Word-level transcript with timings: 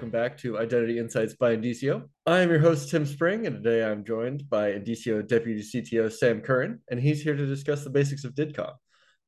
welcome 0.00 0.10
back 0.10 0.38
to 0.38 0.58
Identity 0.58 0.98
Insights 0.98 1.34
by 1.34 1.54
Indicio. 1.54 2.08
I 2.24 2.40
am 2.40 2.48
your 2.48 2.58
host, 2.58 2.88
Tim 2.88 3.04
Spring, 3.04 3.46
and 3.46 3.62
today 3.62 3.84
I'm 3.84 4.02
joined 4.02 4.48
by 4.48 4.72
Indicio 4.72 5.20
Deputy 5.28 5.60
CTO 5.60 6.10
Sam 6.10 6.40
Curren, 6.40 6.80
and 6.90 6.98
he's 6.98 7.20
here 7.20 7.36
to 7.36 7.44
discuss 7.44 7.84
the 7.84 7.90
basics 7.90 8.24
of 8.24 8.34
DIDComm. 8.34 8.72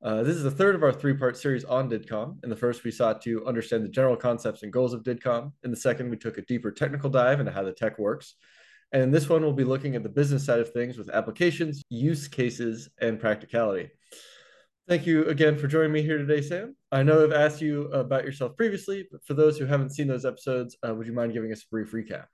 Uh, 0.03 0.23
this 0.23 0.35
is 0.35 0.45
the 0.45 0.51
third 0.51 0.75
of 0.75 0.83
our 0.83 0.91
three 0.91 1.13
part 1.13 1.37
series 1.37 1.65
on 1.65 1.91
DIDComm. 1.91 2.43
In 2.43 2.49
the 2.49 2.57
first, 2.57 2.85
we 2.85 2.91
sought 2.91 3.21
to 3.21 3.47
understand 3.47 3.85
the 3.85 3.91
general 3.91 4.17
concepts 4.17 4.63
and 4.63 4.73
goals 4.73 4.95
of 4.95 5.03
DIDComm. 5.03 5.53
In 5.63 5.71
the 5.71 5.77
second, 5.77 6.09
we 6.09 6.17
took 6.17 6.39
a 6.39 6.47
deeper 6.47 6.71
technical 6.71 7.11
dive 7.11 7.39
into 7.39 7.53
how 7.53 7.65
the 7.65 7.73
tech 7.73 7.99
works. 7.99 8.37
And 8.93 9.03
in 9.03 9.11
this 9.11 9.29
one, 9.29 9.43
we'll 9.43 9.53
be 9.53 9.65
looking 9.65 9.95
at 9.95 10.03
the 10.03 10.09
business 10.09 10.47
side 10.47 10.61
of 10.61 10.73
things 10.73 10.97
with 10.97 11.11
applications, 11.11 11.83
use 11.91 12.29
cases, 12.29 12.89
and 12.99 13.21
practicality. 13.21 13.91
Thank 14.93 15.07
you 15.07 15.25
again 15.29 15.57
for 15.57 15.69
joining 15.69 15.91
me 15.91 16.03
here 16.03 16.19
today, 16.19 16.43
Sam. 16.43 16.77
I 16.93 17.03
know 17.03 17.25
I've 17.25 17.33
asked 17.33 17.63
you 17.63 17.85
about 17.93 18.27
yourself 18.27 18.59
previously, 18.59 19.09
but 19.11 19.25
for 19.25 19.33
those 19.33 19.57
who 19.57 19.65
haven't 19.65 19.89
seen 19.89 20.07
those 20.07 20.27
episodes, 20.27 20.77
uh, 20.87 20.95
would 20.95 21.07
you 21.07 21.15
mind 21.15 21.33
giving 21.33 21.51
us 21.51 21.63
a 21.63 21.69
brief 21.71 21.93
recap? 21.93 22.27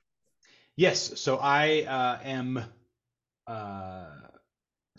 Yes. 0.74 1.20
So 1.20 1.36
I 1.36 1.82
uh, 1.82 2.18
am 2.24 2.64
uh, 3.46 4.06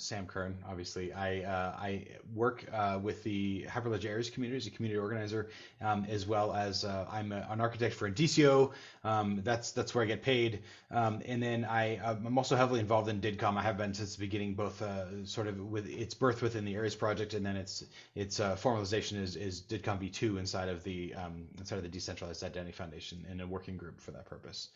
Sam 0.02 0.26
Curren, 0.26 0.58
obviously. 0.68 1.14
I 1.14 1.42
uh, 1.42 1.76
I 1.78 2.06
work 2.34 2.66
uh, 2.74 3.00
with 3.02 3.24
the 3.24 3.66
Hyperledger 3.68 4.06
Aries 4.06 4.30
community 4.30 4.58
as 4.58 4.68
a 4.68 4.70
community 4.70 5.00
organizer, 5.00 5.50
um, 5.82 6.06
as 6.10 6.26
well 6.26 6.54
as 6.54 6.84
uh, 6.84 7.06
I'm 7.12 7.32
a, 7.32 7.48
an 7.50 7.62
architect 7.62 7.96
for 7.96 8.10
Indicio. 8.10 8.72
Um, 9.04 9.42
that's 9.44 9.72
that's 9.72 9.94
where 9.94 10.04
I 10.04 10.08
get 10.08 10.24
paid. 10.24 10.62
Um, 10.92 11.22
and 11.26 11.42
then 11.42 11.66
I 11.66 12.00
I'm 12.04 12.38
also 12.38 12.56
heavily 12.56 12.80
involved 12.80 13.10
in 13.10 13.22
DIDComm. 13.22 13.58
I 13.58 13.62
have 13.62 13.78
been 13.78 13.94
since 13.94 14.16
the 14.16 14.22
beginning, 14.22 14.54
both 14.54 14.82
uh, 14.82 15.26
sort 15.26 15.48
of 15.48 15.60
with 15.60 15.88
its 15.88 16.14
birth 16.14 16.42
within 16.42 16.66
the 16.66 16.76
Aries 16.76 16.96
project, 16.96 17.34
and 17.34 17.46
then 17.46 17.56
its 17.56 17.84
its 18.16 18.40
uh, 18.40 18.56
formalization 18.56 19.22
is 19.22 19.36
is 19.36 19.62
DIDComm 19.62 20.00
v2 20.00 20.40
inside 20.40 20.70
of 20.70 20.84
the 20.84 21.14
um, 21.16 21.48
inside 21.58 21.78
of 21.78 21.84
the 21.84 21.90
Decentralized 21.90 22.44
Identity 22.44 22.72
Foundation 22.72 23.26
in 23.30 23.42
a 23.42 23.48
working 23.48 23.78
group 23.78 24.00
for 24.00 24.12
that 24.12 24.26
purpose. 24.26 24.70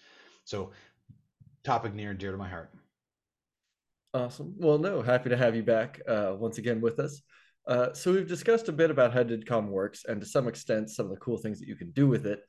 So, 0.46 0.72
topic 1.64 1.94
near 1.94 2.10
and 2.10 2.20
dear 2.20 2.32
to 2.32 2.38
my 2.38 2.50
heart. 2.50 2.70
Awesome. 4.14 4.54
Well, 4.58 4.78
no, 4.78 5.02
happy 5.02 5.30
to 5.30 5.38
have 5.38 5.56
you 5.56 5.64
back 5.64 6.00
uh, 6.08 6.36
once 6.38 6.60
again 6.60 6.82
with 6.82 7.00
us. 7.00 7.22
Uh, 7.66 7.94
so 7.94 8.14
we've 8.14 8.28
discussed 8.28 8.70
a 8.70 8.72
bit 8.72 8.92
about 8.92 9.12
how 9.14 9.24
DIDComm 9.24 9.70
works 9.70 10.06
and 10.06 10.22
to 10.22 10.28
some 10.28 10.48
extent 10.48 10.90
some 10.92 11.06
of 11.08 11.12
the 11.12 11.18
cool 11.18 11.38
things 11.38 11.60
that 11.60 11.68
you 11.68 11.76
can 11.76 11.90
do 11.92 12.08
with 12.08 12.28
it. 12.28 12.42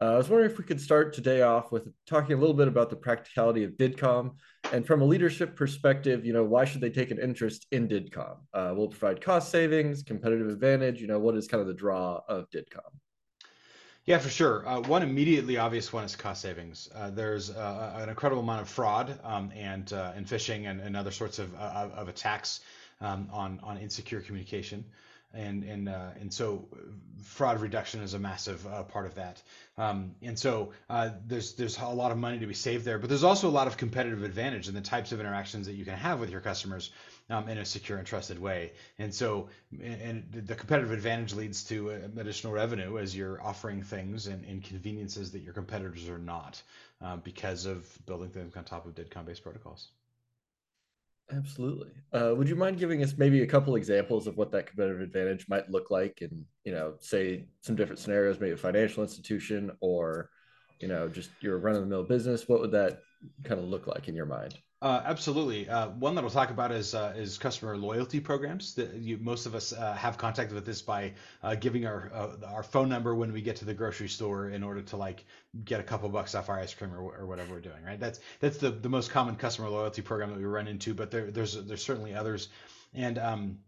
Uh, 0.00 0.14
I 0.14 0.16
was 0.16 0.28
wondering 0.28 0.50
if 0.50 0.58
we 0.58 0.64
could 0.64 0.80
start 0.80 1.12
today 1.12 1.42
off 1.42 1.70
with 1.70 1.86
talking 2.06 2.34
a 2.36 2.40
little 2.40 2.56
bit 2.56 2.66
about 2.66 2.90
the 2.90 2.96
practicality 2.96 3.62
of 3.62 3.72
DIDComm 3.72 4.32
and 4.72 4.84
from 4.84 5.00
a 5.00 5.04
leadership 5.04 5.54
perspective, 5.54 6.24
you 6.24 6.32
know, 6.32 6.42
why 6.42 6.64
should 6.64 6.80
they 6.80 6.90
take 6.90 7.12
an 7.12 7.20
interest 7.20 7.68
in 7.70 7.86
DIDComm? 7.86 8.38
Uh, 8.52 8.74
will 8.74 8.88
provide 8.88 9.20
cost 9.20 9.50
savings, 9.52 10.02
competitive 10.02 10.48
advantage? 10.48 11.00
You 11.00 11.06
know, 11.06 11.20
what 11.20 11.36
is 11.36 11.46
kind 11.46 11.60
of 11.60 11.68
the 11.68 11.74
draw 11.74 12.20
of 12.28 12.50
DIDComm? 12.50 12.80
Yeah, 14.04 14.18
for 14.18 14.30
sure. 14.30 14.68
Uh, 14.68 14.80
one 14.80 15.02
immediately 15.02 15.58
obvious 15.58 15.92
one 15.92 16.02
is 16.04 16.16
cost 16.16 16.42
savings. 16.42 16.88
Uh, 16.92 17.10
there's 17.10 17.50
uh, 17.50 17.98
an 17.98 18.08
incredible 18.08 18.42
amount 18.42 18.62
of 18.62 18.68
fraud 18.68 19.16
um, 19.22 19.52
and 19.54 19.92
uh, 19.92 20.12
and 20.16 20.26
phishing 20.26 20.68
and, 20.68 20.80
and 20.80 20.96
other 20.96 21.12
sorts 21.12 21.38
of, 21.38 21.54
uh, 21.54 21.88
of 21.94 22.08
attacks 22.08 22.60
um, 23.00 23.28
on 23.32 23.60
on 23.62 23.78
insecure 23.78 24.20
communication, 24.20 24.84
and 25.32 25.62
and 25.62 25.88
uh, 25.88 26.08
and 26.20 26.34
so 26.34 26.66
fraud 27.22 27.60
reduction 27.60 28.02
is 28.02 28.14
a 28.14 28.18
massive 28.18 28.66
part 28.88 29.06
of 29.06 29.14
that. 29.14 29.40
Um, 29.78 30.16
and 30.20 30.36
so 30.36 30.72
there's 31.28 31.52
there's 31.52 31.78
a 31.78 31.86
lot 31.86 32.10
of 32.10 32.18
money 32.18 32.40
to 32.40 32.46
be 32.46 32.54
saved 32.54 32.84
there, 32.84 32.98
but 32.98 33.08
there's 33.08 33.22
also 33.22 33.48
a 33.48 33.54
lot 33.54 33.68
of 33.68 33.76
competitive 33.76 34.24
advantage 34.24 34.66
in 34.66 34.74
the 34.74 34.80
types 34.80 35.12
of 35.12 35.20
interactions 35.20 35.66
that 35.66 35.74
you 35.74 35.84
can 35.84 35.94
have 35.94 36.18
with 36.18 36.30
your 36.30 36.40
customers 36.40 36.90
um, 37.30 37.48
in 37.48 37.58
a 37.58 37.64
secure 37.64 37.98
and 37.98 38.06
trusted 38.06 38.38
way. 38.38 38.72
And 38.98 39.14
so, 39.14 39.48
and 39.82 40.24
the 40.32 40.54
competitive 40.54 40.92
advantage 40.92 41.34
leads 41.34 41.64
to 41.64 41.92
uh, 41.92 41.98
additional 42.18 42.52
revenue 42.52 42.98
as 42.98 43.16
you're 43.16 43.42
offering 43.42 43.82
things 43.82 44.26
and, 44.26 44.44
and 44.44 44.62
conveniences 44.62 45.30
that 45.32 45.40
your 45.40 45.52
competitors 45.52 46.08
are 46.08 46.18
not 46.18 46.62
uh, 47.04 47.16
because 47.16 47.66
of 47.66 47.86
building 48.06 48.30
things 48.30 48.56
on 48.56 48.64
top 48.64 48.86
of 48.86 48.94
DIDComm 48.94 49.26
based 49.26 49.42
protocols. 49.42 49.88
Absolutely. 51.32 51.90
Uh, 52.12 52.34
would 52.36 52.48
you 52.48 52.56
mind 52.56 52.78
giving 52.78 53.02
us 53.02 53.14
maybe 53.16 53.42
a 53.42 53.46
couple 53.46 53.76
examples 53.76 54.26
of 54.26 54.36
what 54.36 54.50
that 54.50 54.66
competitive 54.66 55.00
advantage 55.00 55.48
might 55.48 55.70
look 55.70 55.90
like, 55.90 56.18
and 56.20 56.44
you 56.64 56.72
know, 56.72 56.94
say 57.00 57.46
some 57.60 57.76
different 57.76 57.98
scenarios, 57.98 58.38
maybe 58.38 58.52
a 58.52 58.56
financial 58.56 59.02
institution 59.02 59.70
or 59.80 60.28
you 60.82 60.88
know, 60.88 61.08
just 61.08 61.30
your 61.40 61.58
run-of-the-mill 61.58 62.02
business? 62.02 62.48
What 62.48 62.60
would 62.60 62.72
that 62.72 63.00
kind 63.44 63.60
of 63.60 63.66
look 63.68 63.86
like 63.86 64.08
in 64.08 64.16
your 64.16 64.26
mind? 64.26 64.58
Uh, 64.82 65.00
absolutely. 65.04 65.68
Uh, 65.68 65.90
one 65.90 66.16
that 66.16 66.22
we'll 66.22 66.30
talk 66.30 66.50
about 66.50 66.72
is 66.72 66.92
uh, 66.92 67.12
is 67.16 67.38
customer 67.38 67.76
loyalty 67.76 68.18
programs. 68.18 68.74
That 68.74 68.94
you, 68.94 69.16
most 69.16 69.46
of 69.46 69.54
us 69.54 69.72
uh, 69.72 69.94
have 69.94 70.18
contact 70.18 70.52
with 70.52 70.66
this 70.66 70.82
by 70.82 71.12
uh, 71.40 71.54
giving 71.54 71.86
our 71.86 72.10
uh, 72.12 72.46
our 72.48 72.64
phone 72.64 72.88
number 72.88 73.14
when 73.14 73.32
we 73.32 73.42
get 73.42 73.56
to 73.56 73.64
the 73.64 73.74
grocery 73.74 74.08
store 74.08 74.50
in 74.50 74.64
order 74.64 74.82
to 74.82 74.96
like 74.96 75.24
get 75.64 75.78
a 75.78 75.84
couple 75.84 76.08
bucks 76.08 76.34
off 76.34 76.48
our 76.48 76.58
ice 76.58 76.74
cream 76.74 76.92
or, 76.92 77.16
or 77.16 77.26
whatever 77.26 77.54
we're 77.54 77.60
doing. 77.60 77.80
Right. 77.86 78.00
That's 78.00 78.18
that's 78.40 78.58
the, 78.58 78.70
the 78.70 78.88
most 78.88 79.12
common 79.12 79.36
customer 79.36 79.68
loyalty 79.68 80.02
program 80.02 80.30
that 80.30 80.38
we 80.38 80.46
run 80.46 80.66
into. 80.66 80.94
But 80.94 81.12
there, 81.12 81.30
there's 81.30 81.54
there's 81.54 81.84
certainly 81.84 82.16
others, 82.16 82.48
and 82.92 83.18
um, 83.18 83.58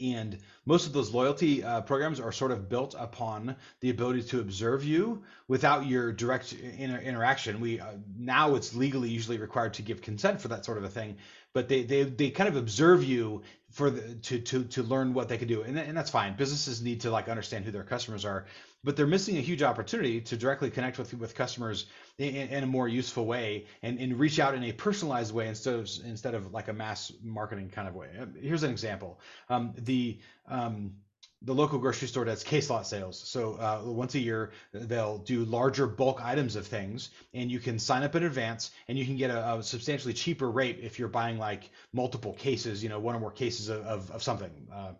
and 0.00 0.38
most 0.64 0.86
of 0.86 0.92
those 0.92 1.12
loyalty 1.12 1.64
uh, 1.64 1.80
programs 1.80 2.20
are 2.20 2.32
sort 2.32 2.50
of 2.50 2.68
built 2.68 2.94
upon 2.98 3.56
the 3.80 3.90
ability 3.90 4.22
to 4.22 4.40
observe 4.40 4.84
you 4.84 5.22
without 5.48 5.86
your 5.86 6.12
direct 6.12 6.52
inter- 6.52 6.98
interaction. 6.98 7.60
We 7.60 7.80
uh, 7.80 7.92
now 8.16 8.54
it's 8.54 8.74
legally 8.74 9.08
usually 9.08 9.38
required 9.38 9.74
to 9.74 9.82
give 9.82 10.02
consent 10.02 10.40
for 10.40 10.48
that 10.48 10.64
sort 10.64 10.78
of 10.78 10.84
a 10.84 10.88
thing, 10.88 11.16
but 11.58 11.66
they 11.66 11.82
they, 11.82 12.04
they 12.04 12.30
kind 12.30 12.48
of 12.48 12.54
observe 12.54 13.02
you 13.02 13.42
for 13.72 13.90
the, 13.90 14.14
to 14.14 14.38
to 14.38 14.62
to 14.62 14.84
learn 14.84 15.12
what 15.12 15.28
they 15.28 15.36
can 15.38 15.48
do, 15.48 15.62
and, 15.62 15.76
and 15.76 15.96
that's 15.96 16.08
fine. 16.08 16.36
Businesses 16.36 16.80
need 16.80 17.00
to 17.00 17.10
like 17.10 17.28
understand 17.28 17.64
who 17.64 17.72
their 17.72 17.82
customers 17.82 18.24
are, 18.24 18.46
but 18.84 18.94
they're 18.94 19.08
missing 19.08 19.38
a 19.38 19.40
huge 19.40 19.64
opportunity 19.64 20.20
to 20.20 20.36
directly 20.36 20.70
connect 20.70 20.98
with 20.98 21.12
with 21.14 21.34
customers 21.34 21.86
in, 22.16 22.32
in 22.56 22.62
a 22.62 22.66
more 22.68 22.86
useful 22.86 23.26
way 23.26 23.66
and, 23.82 23.98
and 23.98 24.20
reach 24.20 24.38
out 24.38 24.54
in 24.54 24.62
a 24.62 24.70
personalized 24.70 25.34
way 25.34 25.48
instead 25.48 25.74
of 25.74 25.90
instead 26.04 26.36
of 26.36 26.52
like 26.52 26.68
a 26.68 26.72
mass 26.72 27.12
marketing 27.24 27.70
kind 27.70 27.88
of 27.88 27.96
way. 27.96 28.10
Uh, 28.20 28.26
here's 28.40 28.62
an 28.62 28.70
example: 28.70 29.18
um, 29.48 29.74
the 29.78 30.20
um, 30.46 30.92
the 31.42 31.54
local 31.54 31.78
grocery 31.78 32.08
store 32.08 32.24
does 32.24 32.42
case 32.42 32.68
lot 32.68 32.86
sales. 32.86 33.18
So 33.18 33.54
uh, 33.54 33.82
once 33.84 34.14
a 34.16 34.18
year, 34.18 34.50
they'll 34.72 35.18
do 35.18 35.44
larger 35.44 35.86
bulk 35.86 36.20
items 36.22 36.56
of 36.56 36.66
things, 36.66 37.10
and 37.32 37.50
you 37.50 37.60
can 37.60 37.78
sign 37.78 38.02
up 38.02 38.16
in 38.16 38.24
advance, 38.24 38.72
and 38.88 38.98
you 38.98 39.04
can 39.06 39.16
get 39.16 39.30
a, 39.30 39.54
a 39.54 39.62
substantially 39.62 40.14
cheaper 40.14 40.50
rate 40.50 40.80
if 40.82 40.98
you're 40.98 41.08
buying 41.08 41.38
like 41.38 41.70
multiple 41.92 42.32
cases, 42.32 42.82
you 42.82 42.88
know, 42.88 42.98
one 42.98 43.14
or 43.14 43.20
more 43.20 43.30
cases 43.30 43.68
of, 43.68 43.82
of, 43.82 44.10
of 44.10 44.22
something. 44.22 44.68
Uh, 44.72 44.92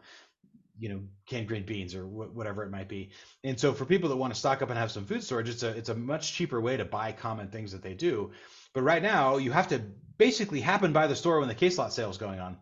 you 0.81 0.89
know 0.89 1.01
canned 1.27 1.49
green 1.49 1.65
beans 1.65 1.95
or 1.95 2.05
wh- 2.05 2.35
whatever 2.37 2.63
it 2.63 2.71
might 2.71 2.89
be 2.89 3.11
and 3.43 3.59
so 3.59 3.73
for 3.73 3.85
people 3.85 4.09
that 4.09 4.17
want 4.17 4.33
to 4.33 4.39
stock 4.39 4.63
up 4.63 4.71
and 4.71 4.79
have 4.79 4.93
some 4.93 5.05
food 5.05 5.25
storage 5.25 5.49
it's 5.49 5.65
a 5.65 5.71
it's 5.71 5.89
a 5.89 5.95
much 5.95 6.33
cheaper 6.35 6.61
way 6.61 6.77
to 6.77 6.85
buy 6.85 7.11
common 7.11 7.49
things 7.49 7.73
that 7.73 7.83
they 7.83 7.95
do 7.95 8.31
but 8.75 8.83
right 8.83 9.03
now 9.03 9.39
you 9.39 9.51
have 9.51 9.67
to 9.69 9.81
basically 10.19 10.61
happen 10.61 10.93
by 10.93 11.09
the 11.09 11.17
store 11.17 11.41
when 11.41 11.49
the 11.49 11.55
case 11.55 11.79
lot 11.79 11.93
sale 11.93 12.11
is 12.11 12.17
going 12.17 12.39
on 12.39 12.57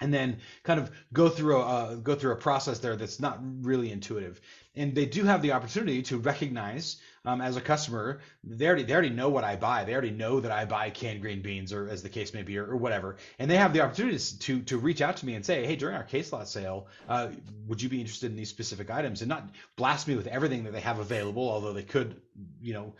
and 0.00 0.12
then 0.12 0.38
kind 0.64 0.80
of 0.80 0.90
go 1.12 1.28
through 1.28 1.56
a 1.56 1.60
uh, 1.60 1.94
go 1.96 2.14
through 2.14 2.32
a 2.32 2.36
process 2.36 2.78
there 2.80 2.96
that's 2.96 3.20
not 3.20 3.38
really 3.64 3.92
intuitive. 3.92 4.40
And 4.76 4.92
they 4.92 5.06
do 5.06 5.22
have 5.24 5.40
the 5.40 5.52
opportunity 5.52 6.02
to 6.02 6.18
recognize 6.18 6.96
um, 7.24 7.40
as 7.40 7.56
a 7.56 7.60
customer, 7.60 8.20
they 8.42 8.66
already 8.66 8.82
they 8.82 8.92
already 8.92 9.10
know 9.10 9.28
what 9.28 9.44
I 9.44 9.54
buy. 9.56 9.84
They 9.84 9.92
already 9.92 10.10
know 10.10 10.40
that 10.40 10.50
I 10.50 10.64
buy 10.64 10.90
canned 10.90 11.22
green 11.22 11.42
beans 11.42 11.72
or 11.72 11.88
as 11.88 12.02
the 12.02 12.08
case 12.08 12.34
may 12.34 12.42
be 12.42 12.58
or, 12.58 12.66
or 12.66 12.76
whatever. 12.76 13.16
And 13.38 13.48
they 13.50 13.56
have 13.56 13.72
the 13.72 13.82
opportunity 13.82 14.18
to 14.18 14.62
to 14.62 14.78
reach 14.78 15.00
out 15.00 15.16
to 15.18 15.26
me 15.26 15.34
and 15.34 15.44
say, 15.44 15.64
hey, 15.64 15.76
during 15.76 15.94
our 15.94 16.02
case 16.02 16.32
lot 16.32 16.48
sale, 16.48 16.88
uh, 17.08 17.28
would 17.66 17.80
you 17.80 17.88
be 17.88 18.00
interested 18.00 18.30
in 18.30 18.36
these 18.36 18.50
specific 18.50 18.90
items? 18.90 19.22
And 19.22 19.28
not 19.28 19.48
blast 19.76 20.08
me 20.08 20.16
with 20.16 20.26
everything 20.26 20.64
that 20.64 20.72
they 20.72 20.80
have 20.80 20.98
available, 20.98 21.48
although 21.48 21.72
they 21.72 21.84
could, 21.84 22.20
you 22.60 22.74
know, 22.74 22.94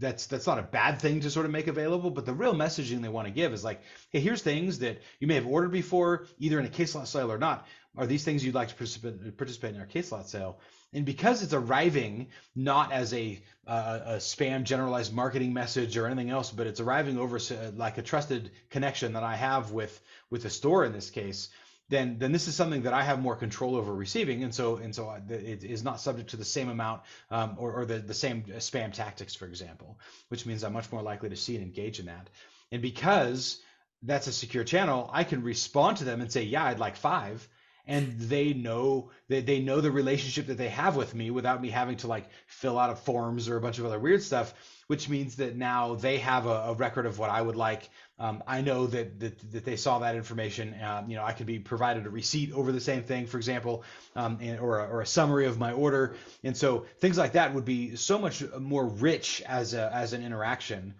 that's 0.00 0.26
that's 0.26 0.46
not 0.46 0.58
a 0.58 0.62
bad 0.62 0.98
thing 0.98 1.20
to 1.20 1.30
sort 1.30 1.46
of 1.46 1.52
make 1.52 1.66
available 1.66 2.10
but 2.10 2.26
the 2.26 2.32
real 2.32 2.54
messaging 2.54 3.02
they 3.02 3.08
want 3.08 3.26
to 3.26 3.32
give 3.32 3.52
is 3.52 3.62
like 3.62 3.80
hey 4.10 4.20
here's 4.20 4.42
things 4.42 4.80
that 4.80 5.00
you 5.20 5.26
may 5.26 5.34
have 5.34 5.46
ordered 5.46 5.70
before 5.70 6.26
either 6.38 6.58
in 6.58 6.66
a 6.66 6.70
case 6.70 6.94
lot 6.94 7.06
sale 7.06 7.30
or 7.30 7.38
not. 7.38 7.66
Are 7.96 8.06
these 8.06 8.24
things 8.24 8.44
you'd 8.44 8.54
like 8.54 8.68
to 8.68 8.74
participate, 8.74 9.36
participate 9.36 9.74
in 9.74 9.80
our 9.80 9.86
case 9.86 10.12
lot 10.12 10.28
sale? 10.28 10.60
And 10.92 11.04
because 11.04 11.42
it's 11.42 11.52
arriving 11.52 12.28
not 12.54 12.92
as 12.92 13.12
a, 13.14 13.40
uh, 13.66 14.00
a 14.04 14.16
spam 14.16 14.64
generalized 14.64 15.12
marketing 15.12 15.52
message 15.52 15.96
or 15.96 16.06
anything 16.06 16.30
else 16.30 16.50
but 16.50 16.66
it's 16.66 16.80
arriving 16.80 17.18
over 17.18 17.38
like 17.76 17.98
a 17.98 18.02
trusted 18.02 18.50
connection 18.70 19.12
that 19.12 19.22
i 19.22 19.36
have 19.36 19.70
with 19.70 20.00
with 20.30 20.42
the 20.42 20.50
store 20.50 20.84
in 20.84 20.92
this 20.92 21.10
case 21.10 21.48
then 21.90 22.18
then 22.18 22.32
this 22.32 22.48
is 22.48 22.54
something 22.54 22.82
that 22.82 22.94
I 22.94 23.02
have 23.02 23.20
more 23.20 23.36
control 23.36 23.76
over 23.76 23.92
receiving, 23.92 24.44
and 24.44 24.54
so 24.54 24.76
and 24.76 24.94
so 24.94 25.14
it 25.28 25.64
is 25.64 25.82
not 25.82 26.00
subject 26.00 26.30
to 26.30 26.36
the 26.36 26.44
same 26.44 26.68
amount 26.68 27.02
um, 27.30 27.56
or, 27.58 27.72
or 27.72 27.84
the 27.84 27.98
the 27.98 28.14
same 28.14 28.44
spam 28.44 28.92
tactics, 28.92 29.34
for 29.34 29.46
example, 29.46 29.98
which 30.28 30.46
means 30.46 30.64
I'm 30.64 30.72
much 30.72 30.90
more 30.92 31.02
likely 31.02 31.28
to 31.28 31.36
see 31.36 31.56
and 31.56 31.64
engage 31.64 31.98
in 31.98 32.06
that. 32.06 32.30
And 32.72 32.80
because 32.80 33.60
that's 34.02 34.28
a 34.28 34.32
secure 34.32 34.64
channel, 34.64 35.10
I 35.12 35.24
can 35.24 35.42
respond 35.42 35.98
to 35.98 36.04
them 36.04 36.20
and 36.20 36.32
say, 36.32 36.44
yeah, 36.44 36.64
I'd 36.64 36.78
like 36.78 36.96
five, 36.96 37.46
and 37.86 38.18
they 38.18 38.54
know 38.54 39.10
they, 39.28 39.40
they 39.40 39.60
know 39.60 39.80
the 39.80 39.90
relationship 39.90 40.46
that 40.46 40.58
they 40.58 40.68
have 40.68 40.94
with 40.96 41.14
me 41.14 41.30
without 41.30 41.60
me 41.60 41.70
having 41.70 41.96
to 41.98 42.06
like 42.06 42.30
fill 42.46 42.78
out 42.78 43.04
forms 43.04 43.48
or 43.48 43.56
a 43.56 43.60
bunch 43.60 43.80
of 43.80 43.84
other 43.84 43.98
weird 43.98 44.22
stuff 44.22 44.54
which 44.90 45.08
means 45.08 45.36
that 45.36 45.54
now 45.54 45.94
they 45.94 46.18
have 46.18 46.46
a, 46.46 46.64
a 46.66 46.74
record 46.74 47.06
of 47.06 47.16
what 47.16 47.30
I 47.30 47.40
would 47.40 47.54
like. 47.54 47.88
Um, 48.20 48.42
I 48.46 48.60
know 48.60 48.86
that, 48.86 49.18
that 49.20 49.52
that 49.52 49.64
they 49.64 49.76
saw 49.76 50.00
that 50.00 50.14
information. 50.14 50.76
Um, 50.82 51.08
you 51.08 51.16
know, 51.16 51.24
I 51.24 51.32
could 51.32 51.46
be 51.46 51.58
provided 51.58 52.06
a 52.06 52.10
receipt 52.10 52.52
over 52.52 52.70
the 52.70 52.80
same 52.80 53.02
thing, 53.02 53.26
for 53.26 53.38
example, 53.38 53.82
um, 54.14 54.38
and, 54.42 54.60
or, 54.60 54.80
a, 54.80 54.88
or 54.88 55.00
a 55.00 55.06
summary 55.06 55.46
of 55.46 55.58
my 55.58 55.72
order. 55.72 56.14
And 56.44 56.54
so 56.54 56.84
things 56.98 57.16
like 57.16 57.32
that 57.32 57.54
would 57.54 57.64
be 57.64 57.96
so 57.96 58.18
much 58.18 58.44
more 58.58 58.86
rich 58.86 59.42
as 59.46 59.72
a 59.72 59.90
as 59.92 60.12
an 60.12 60.22
interaction. 60.22 60.94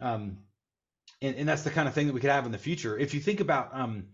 Um, 0.00 0.38
and, 1.22 1.36
and 1.36 1.48
that's 1.48 1.62
the 1.62 1.70
kind 1.70 1.86
of 1.86 1.94
thing 1.94 2.08
that 2.08 2.12
we 2.12 2.20
could 2.20 2.30
have 2.30 2.44
in 2.44 2.52
the 2.52 2.58
future. 2.58 2.98
If 2.98 3.14
you 3.14 3.20
think 3.20 3.40
about, 3.40 3.70
um, 3.72 4.08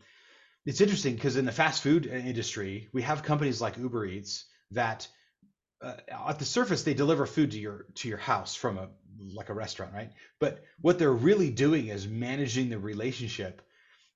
it's 0.66 0.82
interesting 0.82 1.14
because 1.14 1.36
in 1.36 1.46
the 1.46 1.52
fast 1.52 1.82
food 1.82 2.04
industry, 2.06 2.88
we 2.92 3.02
have 3.02 3.22
companies 3.22 3.62
like 3.62 3.78
Uber 3.78 4.04
Eats 4.04 4.44
that 4.72 5.08
uh, 5.82 5.94
at 6.28 6.38
the 6.38 6.44
surface 6.44 6.82
they 6.82 6.94
deliver 6.94 7.24
food 7.24 7.52
to 7.52 7.58
your 7.58 7.86
to 7.94 8.08
your 8.08 8.18
house 8.18 8.54
from 8.54 8.76
a 8.76 8.88
like 9.34 9.48
a 9.48 9.54
restaurant, 9.54 9.92
right? 9.92 10.10
But 10.38 10.64
what 10.80 10.98
they're 10.98 11.12
really 11.12 11.50
doing 11.50 11.88
is 11.88 12.06
managing 12.06 12.70
the 12.70 12.78
relationship 12.78 13.62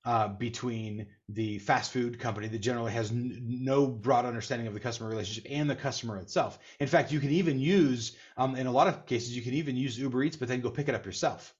uh, 0.05 0.27
between 0.27 1.07
the 1.29 1.57
fast 1.59 1.91
food 1.91 2.19
company 2.19 2.47
that 2.47 2.59
generally 2.59 2.91
has 2.91 3.09
n- 3.09 3.41
no 3.43 3.87
broad 3.87 4.25
understanding 4.25 4.67
of 4.67 4.73
the 4.73 4.79
customer 4.79 5.09
relationship 5.09 5.51
and 5.51 5.67
the 5.69 5.75
customer 5.75 6.17
itself. 6.17 6.59
In 6.79 6.87
fact, 6.87 7.11
you 7.11 7.19
can 7.19 7.31
even 7.31 7.59
use, 7.59 8.15
um, 8.37 8.55
in 8.55 8.67
a 8.67 8.71
lot 8.71 8.87
of 8.87 9.05
cases, 9.07 9.35
you 9.35 9.41
can 9.41 9.53
even 9.53 9.75
use 9.75 9.97
Uber 9.97 10.23
Eats, 10.23 10.37
but 10.37 10.47
then 10.47 10.61
go 10.61 10.69
pick 10.69 10.89
it 10.89 10.95
up 10.95 11.05
yourself. 11.05 11.55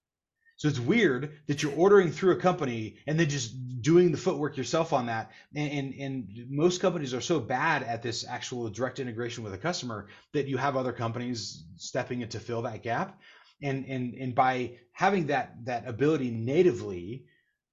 So 0.57 0.69
it's 0.69 0.79
weird 0.79 1.33
that 1.47 1.63
you're 1.63 1.75
ordering 1.75 2.11
through 2.11 2.31
a 2.31 2.37
company 2.37 2.97
and 3.07 3.19
then 3.19 3.27
just 3.27 3.81
doing 3.81 4.11
the 4.11 4.17
footwork 4.17 4.55
yourself 4.55 4.93
on 4.93 5.07
that. 5.07 5.31
And, 5.53 5.71
and, 5.71 5.93
and 5.95 6.45
most 6.49 6.81
companies 6.81 7.13
are 7.13 7.21
so 7.21 7.39
bad 7.39 7.83
at 7.83 8.01
this 8.01 8.25
actual 8.25 8.69
direct 8.69 8.99
integration 8.99 9.43
with 9.43 9.53
a 9.53 9.57
customer 9.57 10.07
that 10.33 10.47
you 10.47 10.57
have 10.57 10.77
other 10.77 10.93
companies 10.93 11.65
stepping 11.75 12.21
in 12.21 12.29
to 12.29 12.39
fill 12.39 12.61
that 12.61 12.83
gap. 12.83 13.19
And 13.61 13.85
and 13.85 14.13
and 14.15 14.35
by 14.35 14.77
having 14.91 15.27
that 15.27 15.55
that 15.65 15.87
ability 15.87 16.29
natively, 16.31 17.25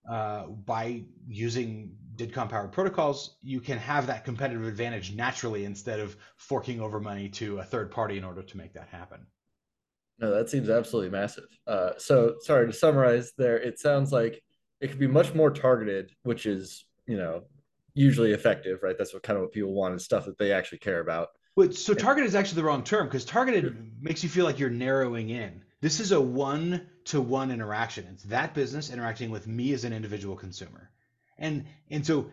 uh, 0.08 0.46
by 0.46 1.05
using 1.29 1.96
DIDComm 2.17 2.49
powered 2.49 2.73
protocols, 2.73 3.37
you 3.43 3.61
can 3.61 3.79
have 3.79 4.06
that 4.06 4.25
competitive 4.25 4.67
advantage 4.67 5.14
naturally 5.14 5.64
instead 5.64 6.00
of 6.00 6.17
forking 6.37 6.81
over 6.81 7.00
money 7.00 7.29
to 7.31 7.58
a 7.58 7.64
third 7.64 7.90
party 7.90 8.19
in 8.19 8.25
order 8.25 8.43
to 8.43 8.56
make 8.56 8.73
that 8.75 8.88
happen. 8.88 9.26
No, 10.19 10.31
that 10.31 10.49
seems 10.49 10.69
absolutely 10.69 11.11
massive. 11.11 11.46
Uh, 11.67 11.90
so, 11.99 12.37
sorry 12.40 12.67
to 12.67 12.73
summarize 12.73 13.32
there, 13.37 13.58
it 13.58 13.79
sounds 13.79 14.12
like 14.12 14.43
it 14.81 14.88
could 14.88 14.99
be 14.99 15.06
much 15.06 15.34
more 15.34 15.50
targeted, 15.50 16.12
which 16.23 16.46
is, 16.46 16.84
you 17.06 17.17
know, 17.17 17.43
usually 17.94 18.32
effective, 18.32 18.82
right? 18.82 18.96
That's 18.96 19.14
what 19.14 19.23
kind 19.23 19.37
of 19.37 19.43
what 19.43 19.52
people 19.52 19.73
want 19.73 19.94
is 19.94 20.05
stuff 20.05 20.26
that 20.26 20.38
they 20.38 20.52
actually 20.52 20.79
care 20.79 21.00
about. 21.00 21.29
But 21.56 21.75
so 21.75 21.93
targeted 21.93 22.29
is 22.29 22.34
actually 22.34 22.56
the 22.56 22.67
wrong 22.67 22.82
term 22.82 23.06
because 23.06 23.25
targeted 23.25 23.76
makes 24.00 24.23
you 24.23 24.29
feel 24.29 24.44
like 24.44 24.58
you're 24.58 24.70
narrowing 24.70 25.31
in. 25.31 25.62
This 25.82 25.99
is 25.99 26.12
a 26.12 26.20
one 26.20 26.87
to 27.06 27.20
one 27.20 27.50
interaction. 27.50 28.06
It's 28.12 28.23
that 28.25 28.55
business 28.55 28.90
interacting 28.90 29.31
with 29.31 29.49
me 29.49 29.73
as 29.75 29.84
an 29.84 29.93
individual 29.93 30.37
consumer. 30.37 30.90
And 31.37 31.67
and 31.90 32.06
so 32.06 32.31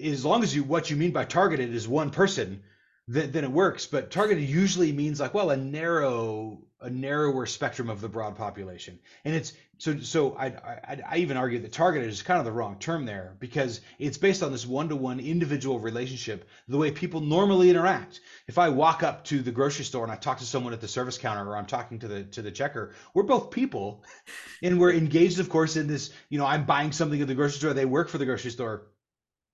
as 0.00 0.24
long 0.24 0.42
as 0.42 0.54
you 0.54 0.64
what 0.64 0.90
you 0.90 0.96
mean 0.96 1.12
by 1.12 1.24
targeted 1.24 1.72
is 1.72 1.86
one 1.86 2.10
person, 2.10 2.64
then, 3.06 3.30
then 3.30 3.44
it 3.44 3.52
works. 3.52 3.86
But 3.86 4.10
targeted 4.10 4.48
usually 4.48 4.90
means 4.92 5.20
like, 5.20 5.32
well, 5.32 5.50
a 5.50 5.56
narrow 5.56 6.64
a 6.82 6.90
narrower 6.90 7.46
spectrum 7.46 7.88
of 7.88 8.00
the 8.00 8.08
broad 8.08 8.36
population. 8.36 8.98
And 9.24 9.34
it's 9.34 9.52
so 9.78 9.98
so 10.00 10.36
I, 10.36 10.46
I, 10.46 11.00
I 11.08 11.16
even 11.18 11.36
argue 11.36 11.60
that 11.60 11.72
targeted 11.72 12.08
is 12.08 12.22
kind 12.22 12.38
of 12.38 12.44
the 12.44 12.52
wrong 12.52 12.78
term 12.78 13.04
there 13.04 13.36
because 13.40 13.80
it's 13.98 14.18
based 14.18 14.42
on 14.42 14.52
this 14.52 14.66
one-to-one 14.66 15.20
individual 15.20 15.80
relationship, 15.80 16.48
the 16.68 16.78
way 16.78 16.90
people 16.90 17.20
normally 17.20 17.70
interact. 17.70 18.20
If 18.46 18.58
I 18.58 18.68
walk 18.68 19.02
up 19.02 19.24
to 19.24 19.40
the 19.42 19.52
grocery 19.52 19.84
store 19.84 20.04
and 20.04 20.12
I 20.12 20.16
talk 20.16 20.38
to 20.38 20.44
someone 20.44 20.72
at 20.72 20.80
the 20.80 20.88
service 20.88 21.18
counter 21.18 21.48
or 21.48 21.56
I'm 21.56 21.66
talking 21.66 21.98
to 22.00 22.08
the 22.08 22.24
to 22.24 22.42
the 22.42 22.50
checker, 22.50 22.94
we're 23.14 23.22
both 23.22 23.50
people 23.50 24.04
and 24.62 24.78
we're 24.78 24.92
engaged 24.92 25.40
of 25.40 25.48
course 25.48 25.76
in 25.76 25.86
this, 25.86 26.12
you 26.28 26.38
know, 26.38 26.46
I'm 26.46 26.64
buying 26.64 26.92
something 26.92 27.20
at 27.20 27.28
the 27.28 27.34
grocery 27.34 27.58
store, 27.58 27.74
they 27.74 27.84
work 27.84 28.08
for 28.08 28.18
the 28.18 28.26
grocery 28.26 28.50
store 28.50 28.86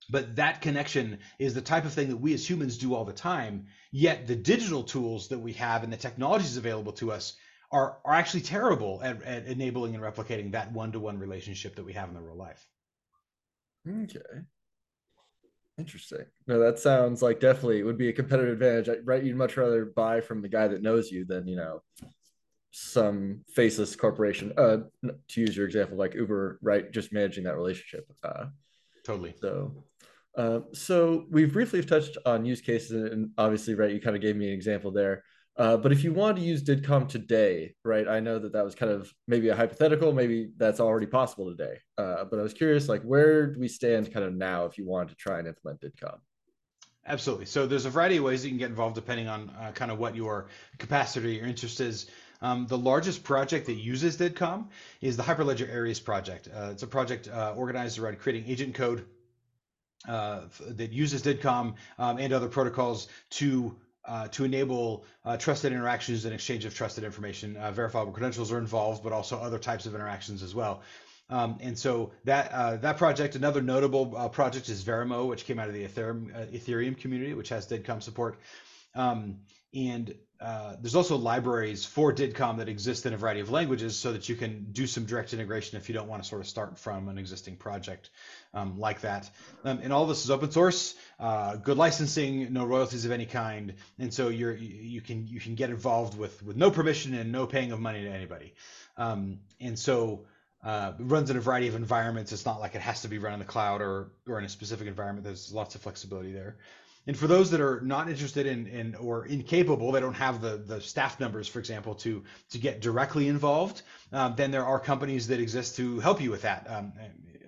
but 0.09 0.35
that 0.35 0.61
connection 0.61 1.19
is 1.37 1.53
the 1.53 1.61
type 1.61 1.85
of 1.85 1.93
thing 1.93 2.09
that 2.09 2.17
we 2.17 2.33
as 2.33 2.49
humans 2.49 2.77
do 2.77 2.93
all 2.93 3.05
the 3.05 3.13
time. 3.13 3.67
Yet 3.91 4.27
the 4.27 4.35
digital 4.35 4.83
tools 4.83 5.27
that 5.29 5.39
we 5.39 5.53
have 5.53 5.83
and 5.83 5.91
the 5.91 5.97
technologies 5.97 6.57
available 6.57 6.93
to 6.93 7.11
us 7.11 7.35
are, 7.71 7.99
are 8.05 8.13
actually 8.13 8.41
terrible 8.41 8.99
at, 9.03 9.21
at 9.23 9.45
enabling 9.45 9.95
and 9.95 10.03
replicating 10.03 10.51
that 10.51 10.71
one 10.71 10.91
to 10.91 10.99
one 10.99 11.19
relationship 11.19 11.75
that 11.75 11.85
we 11.85 11.93
have 11.93 12.09
in 12.09 12.15
the 12.15 12.21
real 12.21 12.35
life. 12.35 12.67
Okay. 13.87 14.19
Interesting. 15.77 16.25
No, 16.45 16.59
that 16.59 16.77
sounds 16.77 17.21
like 17.21 17.39
definitely 17.39 17.79
it 17.79 17.83
would 17.83 17.97
be 17.97 18.09
a 18.09 18.13
competitive 18.13 18.61
advantage. 18.61 18.99
Right, 19.05 19.23
you'd 19.23 19.37
much 19.37 19.55
rather 19.55 19.85
buy 19.85 20.19
from 20.19 20.41
the 20.41 20.49
guy 20.49 20.67
that 20.67 20.81
knows 20.81 21.09
you 21.09 21.23
than 21.23 21.47
you 21.47 21.55
know 21.55 21.81
some 22.71 23.45
faceless 23.55 23.95
corporation. 23.95 24.51
Uh, 24.57 24.79
to 25.29 25.41
use 25.41 25.55
your 25.55 25.65
example, 25.65 25.97
like 25.97 26.15
Uber, 26.15 26.59
right? 26.61 26.91
Just 26.91 27.13
managing 27.13 27.45
that 27.45 27.55
relationship. 27.55 28.11
Uh, 28.21 28.47
totally. 29.05 29.33
So 29.39 29.85
uh, 30.37 30.59
so 30.73 31.25
we've 31.29 31.51
briefly 31.51 31.83
touched 31.83 32.17
on 32.25 32.45
use 32.45 32.61
cases, 32.61 33.11
and 33.11 33.31
obviously, 33.37 33.75
right, 33.75 33.91
you 33.91 33.99
kind 33.99 34.15
of 34.15 34.21
gave 34.21 34.35
me 34.35 34.47
an 34.47 34.53
example 34.53 34.91
there. 34.91 35.23
Uh, 35.57 35.75
but 35.75 35.91
if 35.91 36.05
you 36.05 36.13
want 36.13 36.37
to 36.37 36.41
use 36.41 36.63
DIDComm 36.63 37.09
today, 37.09 37.75
right, 37.83 38.07
I 38.07 38.21
know 38.21 38.39
that 38.39 38.53
that 38.53 38.63
was 38.63 38.75
kind 38.75 38.91
of 38.91 39.13
maybe 39.27 39.49
a 39.49 39.55
hypothetical, 39.55 40.13
maybe 40.13 40.51
that's 40.55 40.79
already 40.79 41.05
possible 41.05 41.49
today. 41.49 41.79
Uh, 41.97 42.23
but 42.23 42.39
I 42.39 42.43
was 42.43 42.53
curious, 42.53 42.87
like, 42.87 43.01
where 43.01 43.47
do 43.47 43.59
we 43.59 43.67
stand 43.67 44.13
kind 44.13 44.25
of 44.25 44.33
now 44.33 44.65
if 44.65 44.77
you 44.77 44.85
want 44.85 45.09
to 45.09 45.15
try 45.15 45.39
and 45.39 45.47
implement 45.49 45.81
DIDComm? 45.81 46.19
Absolutely. 47.05 47.45
So 47.45 47.65
there's 47.65 47.85
a 47.85 47.89
variety 47.89 48.17
of 48.17 48.23
ways 48.23 48.45
you 48.45 48.51
can 48.51 48.57
get 48.57 48.69
involved 48.69 48.95
depending 48.95 49.27
on 49.27 49.49
uh, 49.59 49.71
kind 49.73 49.91
of 49.91 49.99
what 49.99 50.15
your 50.15 50.47
capacity 50.77 51.27
or 51.27 51.31
your 51.31 51.47
interest 51.47 51.81
is. 51.81 52.05
Um, 52.41 52.67
the 52.67 52.77
largest 52.77 53.25
project 53.25 53.65
that 53.65 53.73
uses 53.73 54.15
DIDComm 54.15 54.67
is 55.01 55.17
the 55.17 55.23
Hyperledger 55.23 55.67
Aries 55.69 55.99
project. 55.99 56.47
Uh, 56.55 56.69
it's 56.71 56.83
a 56.83 56.87
project 56.87 57.27
uh, 57.27 57.53
organized 57.57 57.99
around 57.99 58.19
creating 58.19 58.49
agent 58.49 58.75
code 58.75 59.05
uh, 60.07 60.41
that 60.61 60.91
uses 60.91 61.23
DIDComm 61.23 61.75
um, 61.97 62.17
and 62.17 62.33
other 62.33 62.47
protocols 62.47 63.07
to 63.31 63.75
uh, 64.05 64.27
to 64.29 64.43
enable 64.43 65.05
uh, 65.25 65.37
trusted 65.37 65.71
interactions 65.71 66.25
and 66.25 66.33
exchange 66.33 66.65
of 66.65 66.73
trusted 66.73 67.03
information. 67.03 67.55
Uh, 67.57 67.71
verifiable 67.71 68.11
credentials 68.11 68.51
are 68.51 68.57
involved, 68.57 69.03
but 69.03 69.13
also 69.13 69.37
other 69.37 69.59
types 69.59 69.85
of 69.85 69.93
interactions 69.93 70.41
as 70.41 70.55
well. 70.55 70.81
Um, 71.29 71.59
and 71.61 71.77
so 71.77 72.11
that 72.23 72.51
uh, 72.51 72.77
that 72.77 72.97
project, 72.97 73.35
another 73.35 73.61
notable 73.61 74.13
uh, 74.17 74.29
project 74.29 74.67
is 74.69 74.83
Veramo, 74.83 75.27
which 75.27 75.45
came 75.45 75.59
out 75.59 75.67
of 75.67 75.73
the 75.75 75.85
Ethereum, 75.85 76.51
Ethereum 76.51 76.97
community, 76.97 77.33
which 77.33 77.49
has 77.49 77.67
DIDComm 77.67 78.01
support. 78.01 78.39
Um, 78.95 79.41
and 79.73 80.15
uh, 80.41 80.75
there's 80.79 80.95
also 80.95 81.17
libraries 81.17 81.85
for 81.85 82.13
DIDComm 82.13 82.57
that 82.57 82.69
exist 82.69 83.05
in 83.05 83.13
a 83.13 83.17
variety 83.17 83.41
of 83.41 83.51
languages 83.51 83.97
so 83.97 84.13
that 84.13 84.29
you 84.29 84.35
can 84.35 84.67
do 84.71 84.87
some 84.87 85.05
direct 85.05 85.33
integration 85.33 85.77
if 85.77 85.89
you 85.89 85.95
don't 85.95 86.07
want 86.07 86.23
to 86.23 86.29
sort 86.29 86.39
of 86.39 86.47
start 86.47 86.77
from 86.77 87.09
an 87.09 87.17
existing 87.17 87.57
project 87.57 88.09
um, 88.53 88.79
like 88.79 89.01
that. 89.01 89.29
Um, 89.65 89.79
and 89.83 89.91
all 89.91 90.05
this 90.05 90.23
is 90.23 90.31
open 90.31 90.49
source, 90.49 90.95
uh, 91.19 91.57
good 91.57 91.77
licensing, 91.77 92.53
no 92.53 92.65
royalties 92.65 93.03
of 93.03 93.11
any 93.11 93.25
kind, 93.25 93.73
and 93.99 94.13
so 94.13 94.29
you're 94.29 94.53
you 94.53 95.01
can 95.01 95.27
you 95.27 95.41
can 95.41 95.55
get 95.55 95.71
involved 95.71 96.17
with 96.17 96.41
with 96.41 96.55
no 96.55 96.71
permission 96.71 97.13
and 97.15 97.33
no 97.33 97.45
paying 97.45 97.73
of 97.73 97.81
money 97.81 98.03
to 98.03 98.09
anybody. 98.09 98.53
Um, 98.95 99.39
and 99.59 99.77
so 99.77 100.25
uh, 100.63 100.93
it 100.97 101.03
runs 101.03 101.29
in 101.29 101.35
a 101.35 101.41
variety 101.41 101.67
of 101.67 101.75
environments. 101.75 102.31
It's 102.31 102.45
not 102.45 102.61
like 102.61 102.75
it 102.75 102.81
has 102.81 103.01
to 103.01 103.09
be 103.09 103.17
run 103.17 103.33
in 103.33 103.39
the 103.39 103.45
cloud 103.45 103.81
or 103.81 104.11
or 104.25 104.39
in 104.39 104.45
a 104.45 104.49
specific 104.49 104.87
environment. 104.87 105.25
There's 105.25 105.51
lots 105.51 105.75
of 105.75 105.81
flexibility 105.81 106.31
there. 106.31 106.55
And 107.09 107.17
for 107.17 107.25
those 107.25 107.49
that 107.49 107.59
are 107.59 107.81
not 107.81 108.07
interested 108.07 108.45
in, 108.45 108.67
in 108.67 108.93
or 108.93 109.25
incapable, 109.25 109.91
they 109.91 109.99
don't 109.99 110.13
have 110.13 110.41
the, 110.41 110.57
the 110.57 110.79
staff 110.79 111.19
numbers, 111.19 111.47
for 111.47 111.57
example, 111.57 111.95
to 111.95 112.23
to 112.51 112.59
get 112.59 112.81
directly 112.81 113.27
involved, 113.27 113.81
um, 114.13 114.35
then 114.37 114.51
there 114.51 114.63
are 114.63 114.79
companies 114.79 115.25
that 115.29 115.39
exist 115.39 115.75
to 115.77 115.99
help 116.01 116.21
you 116.21 116.29
with 116.29 116.43
that. 116.43 116.69
Um, 116.69 116.93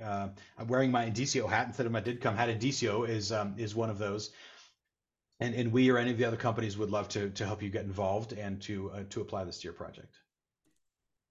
uh, 0.03 0.29
I'm 0.57 0.67
wearing 0.67 0.89
my 0.89 1.05
Indicio 1.05 1.47
hat 1.47 1.67
instead 1.67 1.85
of 1.85 1.91
my 1.91 2.01
DIDComm 2.01 2.35
hat. 2.35 2.49
Indicio 2.49 3.07
is 3.07 3.31
um, 3.31 3.53
is 3.55 3.75
one 3.75 3.91
of 3.91 3.99
those. 3.99 4.31
And, 5.39 5.53
and 5.53 5.71
we 5.71 5.91
or 5.91 5.99
any 5.99 6.09
of 6.09 6.17
the 6.17 6.25
other 6.25 6.37
companies 6.37 6.75
would 6.79 6.89
love 6.89 7.07
to, 7.09 7.29
to 7.29 7.45
help 7.45 7.61
you 7.61 7.69
get 7.69 7.85
involved 7.85 8.33
and 8.33 8.59
to 8.63 8.89
uh, 8.89 9.03
to 9.11 9.21
apply 9.21 9.43
this 9.43 9.59
to 9.59 9.65
your 9.65 9.73
project. 9.73 10.15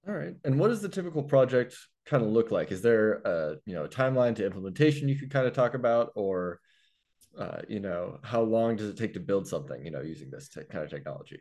All 0.06 0.14
right. 0.14 0.36
And 0.44 0.56
what 0.56 0.68
does 0.68 0.82
the 0.82 0.88
typical 0.88 1.24
project 1.24 1.76
kind 2.06 2.22
of 2.22 2.28
look 2.28 2.52
like? 2.52 2.70
Is 2.70 2.80
there 2.80 3.14
a 3.24 3.56
you 3.66 3.74
know 3.74 3.86
a 3.86 3.88
timeline 3.88 4.36
to 4.36 4.46
implementation 4.46 5.08
you 5.08 5.18
could 5.18 5.32
kind 5.32 5.48
of 5.48 5.52
talk 5.52 5.74
about, 5.74 6.12
or 6.14 6.60
uh, 7.38 7.62
you 7.68 7.80
know, 7.80 8.18
how 8.22 8.42
long 8.42 8.76
does 8.76 8.88
it 8.90 8.96
take 8.98 9.14
to 9.14 9.20
build 9.20 9.46
something, 9.46 9.84
you 9.84 9.90
know, 9.90 10.00
using 10.02 10.30
this 10.30 10.48
te- 10.48 10.64
kind 10.64 10.84
of 10.84 10.90
technology? 10.90 11.40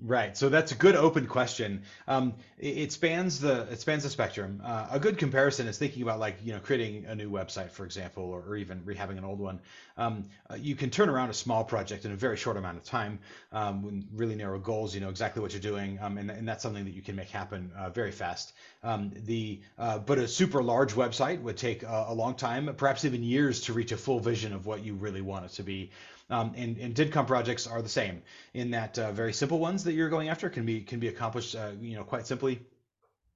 Right. 0.00 0.36
So 0.36 0.48
that's 0.48 0.70
a 0.70 0.76
good 0.76 0.94
open 0.94 1.26
question. 1.26 1.82
Um, 2.06 2.34
it, 2.56 2.78
it, 2.78 2.92
spans 2.92 3.40
the 3.40 3.62
it 3.62 3.80
spans 3.80 4.04
the 4.04 4.10
spectrum. 4.10 4.62
Uh, 4.64 4.86
a 4.92 5.00
good 5.00 5.18
comparison 5.18 5.66
is 5.66 5.76
thinking 5.76 6.04
about 6.04 6.20
like 6.20 6.36
you 6.44 6.52
know 6.52 6.60
creating 6.60 7.06
a 7.06 7.16
new 7.16 7.28
website, 7.28 7.70
for 7.72 7.84
example, 7.84 8.22
or, 8.22 8.40
or 8.46 8.56
even 8.56 8.80
rehabbing 8.82 9.18
an 9.18 9.24
old 9.24 9.40
one. 9.40 9.58
Um, 9.96 10.26
uh, 10.48 10.54
you 10.54 10.76
can 10.76 10.90
turn 10.90 11.08
around 11.08 11.30
a 11.30 11.34
small 11.34 11.64
project 11.64 12.04
in 12.04 12.12
a 12.12 12.16
very 12.16 12.36
short 12.36 12.56
amount 12.56 12.76
of 12.76 12.84
time 12.84 13.18
um, 13.50 13.82
with 13.82 14.06
really 14.14 14.36
narrow 14.36 14.60
goals. 14.60 14.94
You 14.94 15.00
know 15.00 15.08
exactly 15.08 15.42
what 15.42 15.52
you're 15.52 15.60
doing, 15.60 15.98
um, 16.00 16.16
and, 16.16 16.30
and 16.30 16.46
that's 16.46 16.62
something 16.62 16.84
that 16.84 16.94
you 16.94 17.02
can 17.02 17.16
make 17.16 17.30
happen 17.30 17.72
uh, 17.76 17.90
very 17.90 18.12
fast. 18.12 18.52
Um, 18.84 19.10
the 19.26 19.60
uh, 19.78 19.98
but 19.98 20.18
a 20.18 20.28
super 20.28 20.62
large 20.62 20.94
website 20.94 21.42
would 21.42 21.56
take 21.56 21.82
a, 21.82 22.06
a 22.10 22.14
long 22.14 22.36
time, 22.36 22.72
perhaps 22.76 23.04
even 23.04 23.24
years, 23.24 23.62
to 23.62 23.72
reach 23.72 23.90
a 23.90 23.96
full 23.96 24.20
vision 24.20 24.52
of 24.52 24.64
what 24.64 24.84
you 24.84 24.94
really 24.94 25.22
want 25.22 25.44
it 25.46 25.50
to 25.54 25.64
be. 25.64 25.90
Um, 26.30 26.52
and, 26.56 26.76
and 26.76 26.94
DIDComm 26.94 27.26
projects 27.26 27.66
are 27.66 27.80
the 27.80 27.88
same 27.88 28.22
in 28.52 28.72
that 28.72 28.98
uh, 28.98 29.12
very 29.12 29.32
simple 29.32 29.58
ones 29.58 29.84
that 29.84 29.94
you're 29.94 30.10
going 30.10 30.28
after 30.28 30.50
can 30.50 30.66
be 30.66 30.82
can 30.82 31.00
be 31.00 31.08
accomplished, 31.08 31.54
uh, 31.54 31.70
you 31.80 31.96
know, 31.96 32.04
quite 32.04 32.26
simply. 32.26 32.60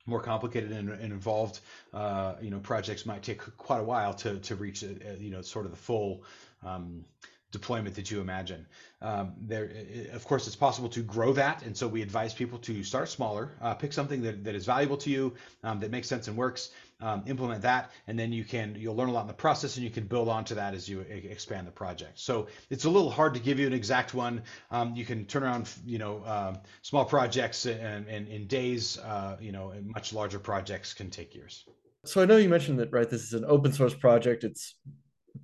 More 0.05 0.21
complicated 0.21 0.73
and, 0.73 0.91
and 0.91 1.13
involved, 1.13 1.61
uh, 1.95 2.35
you 2.43 2.51
know, 2.51 2.59
projects 2.59 3.07
might 3.07 3.23
take 3.23 3.39
quite 3.57 3.79
a 3.79 3.85
while 3.85 4.15
to 4.15 4.41
to 4.41 4.57
reach, 4.57 4.83
you 4.83 5.31
know, 5.31 5.43
sort 5.43 5.65
of 5.65 5.71
the 5.71 5.79
full. 5.79 6.25
Um, 6.65 7.05
deployment 7.53 7.95
that 7.95 8.11
you 8.11 8.21
imagine. 8.21 8.67
Um, 9.01 9.35
there, 9.43 9.71
of 10.13 10.25
course, 10.25 10.47
it's 10.47 10.57
possible 10.57 10.89
to 10.89 11.03
grow 11.03 11.35
that, 11.35 11.63
and 11.63 11.77
so 11.77 11.87
we 11.87 12.03
advise 12.03 12.35
people 12.35 12.59
to 12.61 12.83
start 12.83 13.11
smaller, 13.11 13.53
uh, 13.61 13.75
pick 13.75 13.93
something 13.93 14.23
that, 14.23 14.45
that 14.45 14.55
is 14.55 14.65
valuable 14.65 14.97
to 14.99 15.11
you, 15.11 15.35
um, 15.63 15.81
that 15.81 15.91
makes 15.91 16.09
sense 16.09 16.29
and 16.29 16.37
works, 16.37 16.71
um, 17.03 17.23
implement 17.27 17.63
that, 17.63 17.91
and 18.07 18.19
then 18.19 18.33
you 18.33 18.45
can 18.45 18.75
you'll 18.79 18.95
learn 18.95 19.09
a 19.09 19.13
lot 19.13 19.23
in 19.23 19.27
the 19.27 19.35
process, 19.35 19.77
and 19.77 19.85
you 19.85 19.91
can 19.91 20.05
build 20.05 20.29
onto 20.29 20.55
that 20.55 20.75
as 20.75 20.89
you 20.89 21.01
expand 21.01 21.67
the 21.67 21.73
project. 21.73 22.19
So 22.19 22.47
it's 22.71 22.85
a 22.85 22.91
little 22.91 23.11
hard 23.11 23.35
to 23.35 23.41
give 23.41 23.59
you 23.59 23.67
an 23.67 23.73
exact 23.73 24.15
one. 24.15 24.43
Um, 24.71 24.95
you 24.95 25.05
can 25.05 25.27
turn 25.27 25.43
around, 25.43 25.69
you 25.85 25.99
know, 25.99 26.23
uh, 26.25 26.55
small 26.83 27.05
projects 27.05 27.67
in, 27.67 28.07
in, 28.09 28.47
days, 28.47 28.99
uh, 28.99 29.37
you 29.41 29.53
know, 29.53 29.73
much 29.85 30.13
larger 30.13 30.39
projects 30.39 30.95
can 30.95 31.11
take 31.11 31.35
years. 31.35 31.65
So 32.05 32.23
I 32.23 32.25
know 32.25 32.37
you 32.37 32.49
mentioned 32.49 32.79
that, 32.81 32.93
right? 32.93 33.09
This 33.09 33.23
is 33.23 33.33
an 33.33 33.45
open 33.47 33.73
source 33.73 33.95
project. 33.95 34.45
It's 34.45 34.77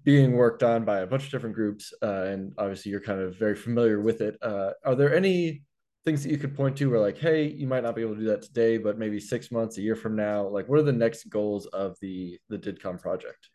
being 0.04 0.32
worked 0.32 0.62
on 0.62 0.84
by 0.84 1.00
a 1.00 1.06
bunch 1.06 1.24
of 1.24 1.30
different 1.30 1.54
groups, 1.54 1.92
uh, 2.02 2.24
and 2.24 2.52
obviously 2.58 2.90
you're 2.90 3.00
kind 3.00 3.20
of 3.20 3.38
very 3.38 3.54
familiar 3.54 4.00
with 4.00 4.20
it. 4.20 4.36
Uh, 4.42 4.70
are 4.84 4.94
there 4.94 5.14
any 5.14 5.62
things 6.04 6.22
that 6.22 6.30
you 6.30 6.38
could 6.38 6.56
point 6.56 6.76
to 6.76 6.90
where 6.90 7.00
like, 7.00 7.18
hey, 7.18 7.46
you 7.46 7.66
might 7.66 7.82
not 7.82 7.94
be 7.94 8.02
able 8.02 8.14
to 8.14 8.20
do 8.20 8.26
that 8.28 8.42
today, 8.42 8.78
but 8.78 8.98
maybe 8.98 9.20
six 9.20 9.50
months, 9.50 9.78
a 9.78 9.82
year 9.82 9.96
from 9.96 10.16
now, 10.16 10.46
like 10.46 10.68
what 10.68 10.78
are 10.78 10.84
the 10.84 10.92
next 10.92 11.28
goals 11.28 11.66
of 11.66 11.96
the 12.00 12.38
the 12.48 12.58
DIDComm 12.58 13.00
project? 13.00 13.50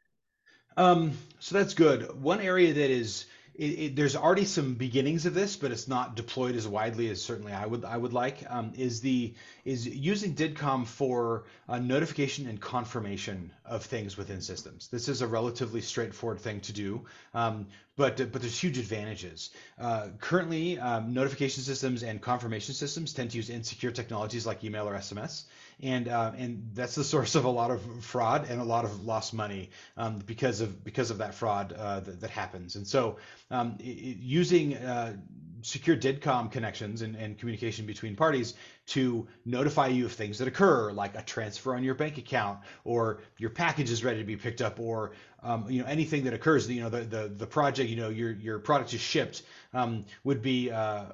Um, 0.78 1.18
so 1.40 1.58
that's 1.58 1.74
good. 1.74 2.12
One 2.20 2.42
area 2.42 2.74
that 2.74 2.90
is 2.90 3.26
it, 3.56 3.66
it, 3.66 3.96
there's 3.96 4.16
already 4.16 4.46
some 4.46 4.74
beginnings 4.74 5.26
of 5.26 5.34
this, 5.34 5.56
but 5.56 5.72
it's 5.72 5.88
not 5.88 6.16
deployed 6.16 6.56
as 6.56 6.68
widely 6.68 7.10
as 7.10 7.22
certainly 7.22 7.54
I 7.54 7.66
would 7.66 7.86
I 7.86 7.98
would 7.98 8.14
like. 8.14 8.44
Um, 8.50 8.74
is 8.76 9.02
the 9.02 9.34
is 9.64 9.88
using 9.88 10.34
DIDComm 10.34 10.88
for 10.88 11.44
uh, 11.70 11.80
notification 11.80 12.48
and 12.48 12.60
confirmation 12.60 13.52
of 13.66 13.84
things 13.86 14.18
within 14.18 14.42
systems. 14.42 14.88
This 14.88 15.08
is 15.08 15.22
a 15.22 15.28
relatively 15.28 15.82
straightforward 15.82 16.40
thing 16.40 16.62
to 16.62 16.74
do, 16.74 17.06
um, 17.34 17.68
but 17.96 18.18
but 18.18 18.42
there's 18.42 18.60
huge 18.60 18.80
advantages. 18.80 19.52
Uh, 19.80 20.08
currently, 20.20 20.80
um, 20.80 21.14
notification 21.14 21.64
systems 21.64 22.02
and 22.02 22.22
confirmation 22.22 22.74
systems 22.74 23.14
tend 23.14 23.32
to 23.32 23.38
use 23.38 23.50
insecure 23.50 23.92
technologies 23.92 24.48
like 24.48 24.64
email 24.64 24.90
or 24.90 24.96
SMS 24.96 25.44
and 25.84 26.08
uh, 26.08 26.32
and 26.38 26.70
that's 26.74 26.96
the 26.96 27.04
source 27.14 27.36
of 27.36 27.46
a 27.46 27.50
lot 27.50 27.70
of 27.70 27.82
fraud 28.04 28.50
and 28.50 28.60
a 28.60 28.64
lot 28.64 28.86
of 28.86 29.06
lost 29.06 29.34
money 29.34 29.70
um, 29.98 30.20
because 30.26 30.62
of 30.62 30.84
because 30.84 31.12
of 31.12 31.20
that 31.20 31.36
fraud 31.36 31.74
uh, 31.74 32.00
that, 32.00 32.22
that, 32.22 32.30
happens. 32.30 32.76
And 32.76 32.88
so 32.88 33.18
um, 33.52 33.78
it, 33.80 34.18
using 34.18 34.76
uh, 34.76 35.18
secure 35.62 35.96
DIDComm 35.96 36.52
connections 36.52 37.02
and, 37.02 37.16
and, 37.16 37.38
communication 37.38 37.86
between 37.86 38.16
parties 38.16 38.54
to 38.86 39.28
notify 39.46 39.88
you 39.88 40.06
of 40.06 40.12
things 40.12 40.38
that 40.40 40.48
occur, 40.48 40.92
like 40.92 41.18
a 41.18 41.22
transfer 41.22 41.74
on 41.74 41.84
your 41.84 41.96
bank 41.96 42.18
account, 42.18 42.60
or 42.84 43.22
your 43.38 43.50
package 43.50 43.90
is 43.90 44.04
ready 44.04 44.20
to 44.20 44.26
be 44.26 44.36
picked 44.36 44.62
up, 44.62 44.80
or 44.80 45.12
um, 45.42 45.70
you 45.70 45.82
know 45.82 45.88
anything 45.88 46.24
that 46.24 46.34
occurs. 46.34 46.70
You 46.70 46.84
know 46.84 46.90
the, 46.90 47.02
the 47.02 47.28
the 47.28 47.48
project, 47.48 47.90
you 47.90 47.98
know 47.98 48.10
your 48.10 48.32
your 48.32 48.60
product 48.60 48.94
is 48.94 49.02
shipped, 49.02 49.44
um, 49.74 50.06
would 50.24 50.42
be 50.42 50.72
uh, 50.72 51.06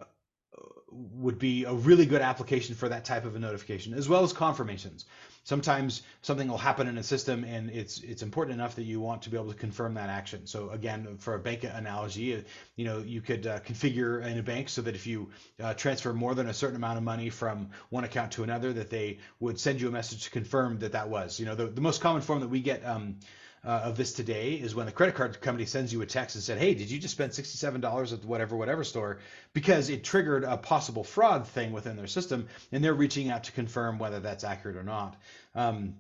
would 0.92 1.38
be 1.38 1.66
a 1.66 1.74
really 1.74 2.06
good 2.06 2.22
application 2.22 2.76
for 2.76 2.90
that 2.90 3.06
type 3.06 3.26
of 3.26 3.36
a 3.36 3.40
notification, 3.40 3.94
as 3.94 4.10
well 4.10 4.24
as 4.24 4.34
confirmations. 4.34 5.06
Sometimes 5.44 6.02
something 6.22 6.48
will 6.48 6.58
happen 6.58 6.88
in 6.88 6.98
a 6.98 7.04
system 7.04 7.44
and 7.44 7.70
it's 7.70 8.00
it's 8.02 8.22
important 8.22 8.54
enough 8.54 8.76
that 8.76 8.84
you 8.84 9.00
want 9.00 9.22
to 9.24 9.30
be 9.30 9.38
able 9.38 9.52
to 9.52 9.58
confirm 9.58 9.94
that 9.96 10.10
action. 10.10 10.46
So 10.46 10.70
again, 10.70 11.18
for 11.18 11.36
a 11.36 11.40
bank 11.40 11.64
analogy, 11.64 12.44
you 12.76 12.86
know, 12.86 13.00
you 13.00 13.22
could 13.22 13.48
uh, 13.48 13.60
configure 13.62 14.24
in 14.24 14.38
a 14.38 14.44
bank 14.44 14.70
so 14.70 14.82
that 14.82 14.96
if 14.96 15.08
you 15.08 15.30
uh, 15.60 15.74
transfer 15.74 16.14
more 16.14 16.36
than 16.36 16.50
a 16.50 16.54
certain 16.54 16.76
amount 16.76 16.98
of 16.98 17.04
money 17.04 17.30
from 17.30 17.70
one 17.90 18.04
account 18.04 18.34
to 18.34 18.44
another, 18.44 18.74
that 18.74 18.90
they 18.90 19.20
would 19.40 19.60
send 19.60 19.82
you 19.82 19.88
a 19.88 19.92
message 19.92 20.26
to 20.26 20.30
confirm 20.30 20.80
that 20.80 20.92
that 20.92 21.10
was. 21.10 21.40
You 21.40 21.46
know, 21.46 21.56
the, 21.56 21.68
the 21.68 21.82
most 21.82 22.02
common 22.02 22.22
form 22.22 22.42
that 22.42 22.50
we 22.50 22.60
get 22.60 22.86
um, 22.86 23.16
uh, 23.64 23.82
of 23.86 23.98
this 23.98 24.14
today 24.14 24.54
is 24.54 24.74
when 24.74 24.86
the 24.86 24.92
credit 24.92 25.16
card 25.16 25.40
company 25.42 25.66
sends 25.66 25.92
you 25.92 26.02
a 26.02 26.06
text 26.06 26.36
and 26.36 26.44
said, 26.44 26.58
"Hey, 26.58 26.74
did 26.74 26.90
you 26.90 27.00
just 27.00 27.14
spend 27.14 27.32
$67 27.32 28.14
at 28.14 28.26
whatever 28.26 28.56
whatever 28.56 28.84
store?" 28.84 29.20
Because 29.54 29.90
it 29.90 30.04
triggered 30.04 30.44
a 30.44 30.58
possible 30.58 31.04
fraud 31.04 31.48
thing 31.48 31.72
within 31.72 31.96
their 31.96 32.08
system, 32.08 32.48
and 32.72 32.84
they're 32.84 32.94
reaching 32.94 33.30
out 33.30 33.46
to 33.46 33.52
confirm 33.52 34.00
whether 34.00 34.20
that's 34.20 34.44
accurate 34.44 34.78
or 34.78 34.84
not. 34.84 35.16
Um, 35.56 35.96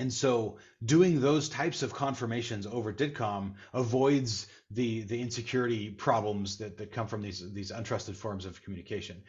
and 0.00 0.10
so 0.10 0.56
doing 0.82 1.20
those 1.20 1.50
types 1.50 1.82
of 1.82 1.92
confirmations 1.92 2.66
over 2.66 2.90
DIDComm 2.90 3.52
avoids 3.74 4.46
the 4.70 5.02
the 5.02 5.20
insecurity 5.20 5.90
problems 5.90 6.56
that, 6.56 6.78
that 6.78 6.92
come 6.92 7.06
from 7.06 7.20
these 7.20 7.52
these 7.52 7.70
untrusted 7.70 8.16
forms 8.16 8.46
of 8.46 8.62
communication 8.62 9.22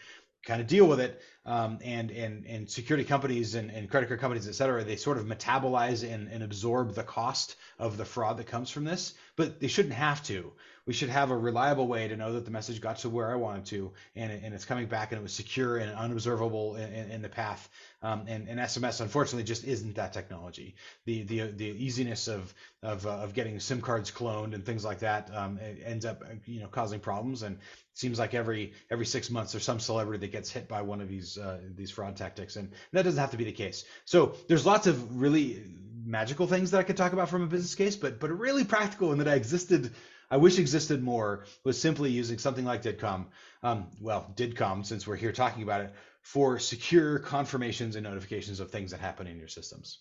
kind 0.45 0.61
of 0.61 0.67
deal 0.67 0.87
with 0.87 0.99
it. 0.99 1.21
Um, 1.43 1.79
and 1.83 2.11
and 2.11 2.45
and 2.45 2.69
security 2.69 3.03
companies 3.03 3.55
and, 3.55 3.71
and 3.71 3.89
credit 3.89 4.07
card 4.07 4.19
companies, 4.19 4.47
et 4.47 4.53
cetera, 4.53 4.83
they 4.83 4.95
sort 4.95 5.17
of 5.17 5.25
metabolize 5.25 6.03
and, 6.07 6.27
and 6.27 6.43
absorb 6.43 6.93
the 6.93 7.03
cost 7.03 7.55
of 7.79 7.97
the 7.97 8.05
fraud 8.05 8.37
that 8.37 8.45
comes 8.45 8.69
from 8.69 8.83
this, 8.83 9.15
but 9.35 9.59
they 9.59 9.67
shouldn't 9.67 9.95
have 9.95 10.21
to. 10.23 10.51
We 10.85 10.93
should 10.93 11.09
have 11.09 11.31
a 11.31 11.37
reliable 11.37 11.87
way 11.87 12.07
to 12.07 12.15
know 12.15 12.33
that 12.33 12.45
the 12.45 12.51
message 12.51 12.81
got 12.81 12.97
to 12.99 13.09
where 13.09 13.31
I 13.31 13.35
wanted 13.35 13.65
to, 13.67 13.91
and, 14.15 14.31
and 14.31 14.53
it's 14.53 14.65
coming 14.65 14.87
back 14.87 15.11
and 15.11 15.19
it 15.19 15.23
was 15.23 15.33
secure 15.33 15.77
and 15.77 15.91
unobservable 15.91 16.75
in, 16.75 16.93
in, 16.93 17.11
in 17.11 17.21
the 17.21 17.29
path. 17.29 17.69
Um, 18.03 18.25
and, 18.27 18.47
and 18.47 18.59
SMS 18.59 18.99
unfortunately 18.99 19.43
just 19.43 19.63
isn't 19.63 19.95
that 19.95 20.13
technology. 20.13 20.75
The 21.05 21.23
the 21.23 21.51
the 21.51 21.67
easiness 21.67 22.27
of 22.27 22.53
of, 22.81 23.05
uh, 23.05 23.11
of 23.11 23.33
getting 23.33 23.59
SIM 23.59 23.81
cards 23.81 24.11
cloned 24.11 24.55
and 24.55 24.65
things 24.65 24.83
like 24.83 24.99
that 24.99 25.29
um, 25.33 25.59
ends 25.85 26.05
up 26.05 26.23
you 26.45 26.61
know 26.61 26.67
causing 26.67 26.99
problems. 26.99 27.43
And 27.43 27.57
it 27.57 27.61
seems 27.93 28.17
like 28.17 28.33
every 28.33 28.73
every 28.89 29.05
six 29.05 29.29
months 29.29 29.51
there's 29.51 29.63
some 29.63 29.79
celebrity 29.79 30.25
that 30.25 30.31
gets 30.31 30.49
hit 30.49 30.67
by 30.67 30.81
one 30.81 30.99
of 31.01 31.09
these 31.09 31.37
uh, 31.37 31.59
these 31.75 31.91
fraud 31.91 32.15
tactics, 32.15 32.55
and 32.55 32.71
that 32.91 33.03
doesn't 33.03 33.19
have 33.19 33.31
to 33.31 33.37
be 33.37 33.43
the 33.43 33.51
case. 33.51 33.85
So 34.05 34.33
there's 34.47 34.65
lots 34.65 34.87
of 34.87 35.19
really 35.19 35.63
magical 36.03 36.47
things 36.47 36.71
that 36.71 36.79
I 36.79 36.83
could 36.83 36.97
talk 36.97 37.13
about 37.13 37.29
from 37.29 37.43
a 37.43 37.47
business 37.47 37.75
case, 37.75 37.95
but 37.95 38.19
but 38.19 38.31
really 38.31 38.63
practical 38.63 39.11
and 39.11 39.21
that 39.21 39.27
I 39.27 39.35
existed 39.35 39.91
I 40.31 40.37
wish 40.37 40.57
existed 40.57 41.03
more 41.03 41.45
was 41.65 41.79
simply 41.79 42.09
using 42.09 42.39
something 42.39 42.65
like 42.65 42.81
DIDComm, 42.81 43.25
um, 43.63 43.87
well, 43.99 44.33
DIDComm, 44.35 44.85
since 44.85 45.05
we're 45.05 45.17
here 45.17 45.33
talking 45.33 45.61
about 45.61 45.81
it, 45.81 45.93
for 46.23 46.57
secure 46.57 47.19
confirmations 47.19 47.95
and 47.97 48.05
notifications 48.05 48.59
of 48.59 48.71
things 48.71 48.91
that 48.91 49.01
happen 49.01 49.27
in 49.27 49.37
your 49.37 49.49
systems. 49.49 49.99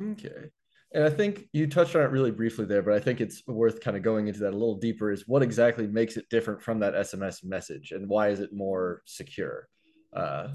Okay. 0.00 0.50
And 0.92 1.04
I 1.04 1.10
think 1.10 1.48
you 1.52 1.66
touched 1.66 1.94
on 1.96 2.02
it 2.02 2.10
really 2.10 2.30
briefly 2.30 2.64
there, 2.64 2.82
but 2.82 2.94
I 2.94 3.00
think 3.00 3.20
it's 3.20 3.42
worth 3.46 3.80
kind 3.80 3.96
of 3.96 4.02
going 4.02 4.28
into 4.28 4.40
that 4.40 4.50
a 4.50 4.56
little 4.56 4.76
deeper 4.76 5.10
is 5.10 5.26
what 5.26 5.42
exactly 5.42 5.86
makes 5.86 6.16
it 6.16 6.28
different 6.30 6.62
from 6.62 6.80
that 6.80 6.94
SMS 6.94 7.44
message 7.44 7.92
and 7.92 8.08
why 8.08 8.28
is 8.28 8.40
it 8.40 8.52
more 8.52 9.02
secure? 9.04 9.68
Uh, 10.12 10.48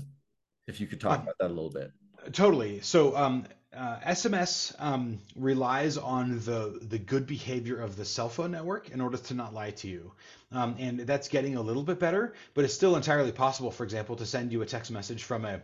if 0.68 0.82
you 0.82 0.88
could 0.88 1.00
talk 1.00 1.22
about 1.22 1.36
that 1.40 1.48
a 1.48 1.54
little 1.54 1.70
bit. 1.70 1.92
Totally. 2.32 2.82
So 2.82 3.16
um, 3.16 3.46
uh, 3.76 4.00
SMS 4.06 4.74
um, 4.80 5.20
relies 5.36 5.98
on 5.98 6.40
the 6.40 6.80
the 6.82 6.98
good 6.98 7.28
behavior 7.28 7.80
of 7.80 7.96
the 7.96 8.06
cell 8.06 8.30
phone 8.30 8.52
network 8.52 8.90
in 8.90 9.02
order 9.02 9.18
to 9.18 9.34
not 9.34 9.54
lie 9.54 9.72
to 9.72 9.88
you, 9.88 10.14
um, 10.52 10.76
and 10.80 11.02
that's 11.02 11.28
getting 11.28 11.56
a 11.56 11.62
little 11.62 11.84
bit 11.84 12.00
better. 12.00 12.34
But 12.54 12.66
it's 12.66 12.74
still 12.74 12.96
entirely 12.96 13.32
possible, 13.32 13.72
for 13.72 13.84
example, 13.84 14.16
to 14.18 14.26
send 14.26 14.52
you 14.52 14.62
a 14.62 14.66
text 14.66 14.92
message 14.92 15.24
from 15.24 15.46
a 15.46 15.62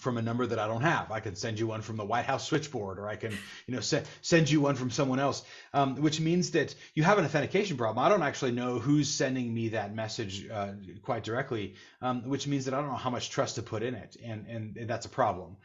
from 0.00 0.16
a 0.16 0.22
number 0.22 0.46
that 0.46 0.58
I 0.58 0.66
don't 0.66 0.82
have. 0.82 1.10
I 1.12 1.20
can 1.20 1.36
send 1.36 1.58
you 1.58 1.66
one 1.66 1.82
from 1.82 1.96
the 1.96 2.04
White 2.04 2.24
House 2.24 2.46
switchboard, 2.46 2.98
or 2.98 3.06
I 3.06 3.16
can, 3.16 3.36
you 3.66 3.74
know, 3.74 3.80
se- 3.80 4.04
send 4.22 4.50
you 4.50 4.60
one 4.60 4.74
from 4.74 4.90
someone 4.90 5.20
else, 5.20 5.44
um, 5.74 5.96
which 5.96 6.20
means 6.20 6.52
that 6.52 6.74
you 6.94 7.02
have 7.02 7.18
an 7.18 7.24
authentication 7.24 7.76
problem. 7.76 8.04
I 8.04 8.08
don't 8.08 8.22
actually 8.22 8.52
know 8.52 8.78
who's 8.78 9.10
sending 9.10 9.52
me 9.52 9.68
that 9.68 9.94
message 9.94 10.48
uh, 10.48 10.72
quite 11.02 11.22
directly, 11.22 11.74
um, 12.00 12.28
which 12.28 12.46
means 12.46 12.64
that 12.64 12.74
I 12.74 12.78
don't 12.78 12.88
know 12.88 12.96
how 12.96 13.10
much 13.10 13.30
trust 13.30 13.56
to 13.56 13.62
put 13.62 13.82
in 13.82 13.94
it, 13.94 14.16
and 14.24 14.46
and, 14.46 14.76
and 14.76 14.88
that's 14.88 15.06
a 15.06 15.10
problem. 15.10 15.56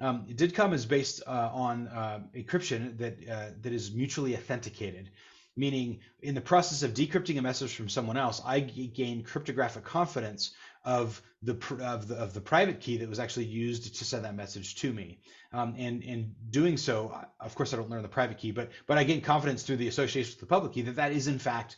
Um, 0.00 0.26
DIDComm 0.26 0.72
is 0.72 0.86
based 0.86 1.22
uh, 1.26 1.50
on 1.52 1.88
uh, 1.88 2.20
encryption 2.34 2.98
that 2.98 3.28
uh, 3.28 3.46
that 3.62 3.72
is 3.72 3.92
mutually 3.92 4.34
authenticated, 4.34 5.10
meaning 5.56 6.00
in 6.20 6.34
the 6.34 6.40
process 6.40 6.82
of 6.82 6.94
decrypting 6.94 7.38
a 7.38 7.42
message 7.42 7.74
from 7.74 7.88
someone 7.88 8.16
else, 8.16 8.42
I 8.44 8.60
gain 8.60 9.22
cryptographic 9.22 9.84
confidence 9.84 10.52
of 10.84 11.22
the, 11.42 11.56
of 11.80 12.08
the 12.08 12.16
of 12.16 12.34
the 12.34 12.40
private 12.40 12.80
key 12.80 12.98
that 12.98 13.08
was 13.08 13.20
actually 13.20 13.46
used 13.46 13.96
to 13.96 14.04
send 14.04 14.24
that 14.24 14.34
message 14.34 14.76
to 14.76 14.92
me. 14.92 15.20
Um, 15.52 15.74
and 15.78 16.02
in 16.02 16.34
doing 16.50 16.76
so, 16.76 17.16
of 17.40 17.54
course, 17.54 17.72
I 17.72 17.76
don't 17.76 17.88
learn 17.88 18.02
the 18.02 18.08
private 18.08 18.38
key, 18.38 18.50
but 18.50 18.70
but 18.86 18.98
I 18.98 19.04
gain 19.04 19.20
confidence 19.20 19.62
through 19.62 19.76
the 19.76 19.88
association 19.88 20.32
with 20.32 20.40
the 20.40 20.46
public 20.46 20.72
key 20.72 20.82
that 20.82 20.96
that 20.96 21.12
is 21.12 21.28
in 21.28 21.38
fact 21.38 21.76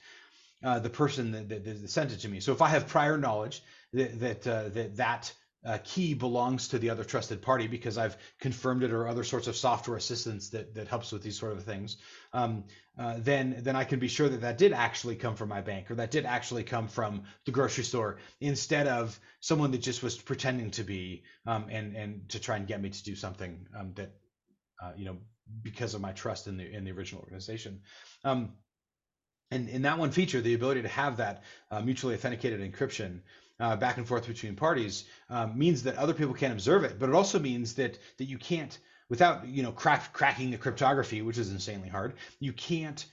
uh, 0.64 0.78
the 0.78 0.90
person 0.90 1.32
that, 1.32 1.48
that, 1.50 1.64
that, 1.64 1.90
sent 1.90 2.12
it 2.12 2.20
to 2.20 2.28
me. 2.28 2.40
So 2.40 2.52
if 2.52 2.62
I 2.62 2.68
have 2.68 2.88
prior 2.88 3.18
knowledge 3.18 3.62
that 3.92 4.18
that 4.20 4.46
uh, 4.46 4.68
that, 4.70 4.96
that 4.96 5.32
uh, 5.66 5.78
key 5.82 6.14
belongs 6.14 6.68
to 6.68 6.78
the 6.78 6.90
other 6.90 7.02
trusted 7.02 7.42
party 7.42 7.66
because 7.66 7.98
I've 7.98 8.16
confirmed 8.40 8.84
it 8.84 8.92
or 8.92 9.08
other 9.08 9.24
sorts 9.24 9.48
of 9.48 9.56
software 9.56 9.96
assistance 9.96 10.50
that, 10.50 10.74
that 10.74 10.86
helps 10.86 11.10
with 11.10 11.22
these 11.22 11.38
sort 11.38 11.52
of 11.52 11.64
things, 11.64 11.96
um, 12.32 12.64
uh, 12.98 13.16
then 13.18 13.56
then 13.58 13.74
I 13.74 13.84
can 13.84 13.98
be 13.98 14.08
sure 14.08 14.28
that 14.28 14.42
that 14.42 14.58
did 14.58 14.72
actually 14.72 15.16
come 15.16 15.34
from 15.34 15.48
my 15.48 15.60
bank 15.60 15.90
or 15.90 15.96
that 15.96 16.12
did 16.12 16.24
actually 16.24 16.62
come 16.62 16.88
from 16.88 17.24
the 17.44 17.52
grocery 17.52 17.84
store 17.84 18.18
instead 18.40 18.86
of 18.86 19.18
someone 19.40 19.72
that 19.72 19.82
just 19.82 20.02
was 20.02 20.16
pretending 20.16 20.70
to 20.72 20.84
be 20.84 21.24
um, 21.46 21.66
and 21.70 21.96
and 21.96 22.28
to 22.30 22.38
try 22.38 22.56
and 22.56 22.66
get 22.66 22.80
me 22.80 22.90
to 22.90 23.04
do 23.04 23.16
something 23.16 23.66
um, 23.76 23.92
that 23.94 24.14
uh, 24.82 24.92
you 24.96 25.04
know 25.04 25.18
because 25.62 25.94
of 25.94 26.00
my 26.00 26.12
trust 26.12 26.46
in 26.46 26.56
the 26.56 26.70
in 26.70 26.84
the 26.84 26.92
original 26.92 27.22
organization. 27.22 27.80
Um, 28.24 28.52
And 29.50 29.68
in 29.68 29.82
that 29.82 29.98
one 29.98 30.10
feature, 30.10 30.40
the 30.40 30.54
ability 30.54 30.82
to 30.82 30.88
have 30.88 31.18
that 31.18 31.42
uh, 31.70 31.80
mutually 31.80 32.14
authenticated 32.14 32.60
encryption 32.60 33.20
uh, 33.60 33.76
back 33.76 33.96
and 33.96 34.06
forth 34.06 34.26
between 34.26 34.56
parties 34.56 35.04
um, 35.30 35.58
means 35.58 35.84
that 35.84 35.96
other 35.96 36.14
people 36.14 36.34
can't 36.34 36.52
observe 36.52 36.84
it, 36.84 36.98
but 36.98 37.08
it 37.08 37.14
also 37.14 37.38
means 37.38 37.74
that 37.74 37.98
that 38.18 38.24
you 38.24 38.38
can't, 38.38 38.78
without 39.08 39.46
you 39.46 39.62
know 39.62 39.72
crack, 39.72 40.12
cracking 40.12 40.50
the 40.50 40.58
cryptography, 40.58 41.22
which 41.22 41.38
is 41.38 41.50
insanely 41.50 41.88
hard, 41.88 42.14
you 42.38 42.52
can't 42.52 43.06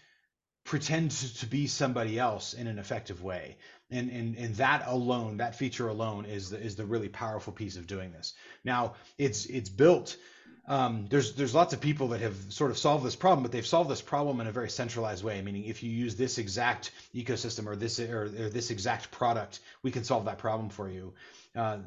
pretend 0.66 1.12
to, 1.12 1.38
to 1.40 1.46
be 1.46 1.68
somebody 1.68 2.18
else 2.18 2.54
in 2.54 2.68
an 2.68 2.80
effective 2.80 3.22
way. 3.22 3.58
And, 3.92 4.10
and, 4.10 4.38
and 4.38 4.56
that 4.56 4.84
alone, 4.88 5.38
that 5.38 5.56
feature 5.56 5.88
alone, 5.88 6.26
is 6.26 6.50
the, 6.50 6.58
is 6.58 6.76
the 6.76 6.86
really 6.86 7.10
powerful 7.10 7.54
piece 7.54 7.76
of 7.76 7.86
doing 7.86 8.12
this. 8.12 8.34
Now, 8.64 8.96
it's 9.18 9.46
it's 9.46 9.70
built 9.70 10.18
um, 10.66 11.08
there's 11.10 11.34
there's 11.36 11.54
lots 11.54 11.74
of 11.74 11.82
people 11.82 12.10
that 12.10 12.22
have 12.22 12.36
sort 12.50 12.72
of 12.72 12.78
solved 12.78 13.06
this 13.06 13.18
problem, 13.18 13.44
but 13.44 13.52
they've 13.52 13.68
solved 13.68 13.90
this 13.90 14.02
problem 14.02 14.40
in 14.40 14.48
a 14.48 14.52
very 14.52 14.70
centralized 14.70 15.24
way. 15.24 15.42
Meaning, 15.42 15.66
if 15.66 15.84
you 15.84 15.92
use 15.92 16.16
this 16.16 16.38
exact 16.38 16.92
ecosystem 17.14 17.68
or 17.68 17.76
this 17.76 18.00
or, 18.00 18.24
or 18.24 18.50
this 18.50 18.72
exact 18.72 19.12
product, 19.12 19.60
we 19.82 19.92
can 19.92 20.06
solve 20.06 20.26
that 20.26 20.38
problem 20.38 20.70
for 20.70 20.90
you. 20.90 21.14
Uh, 21.54 21.80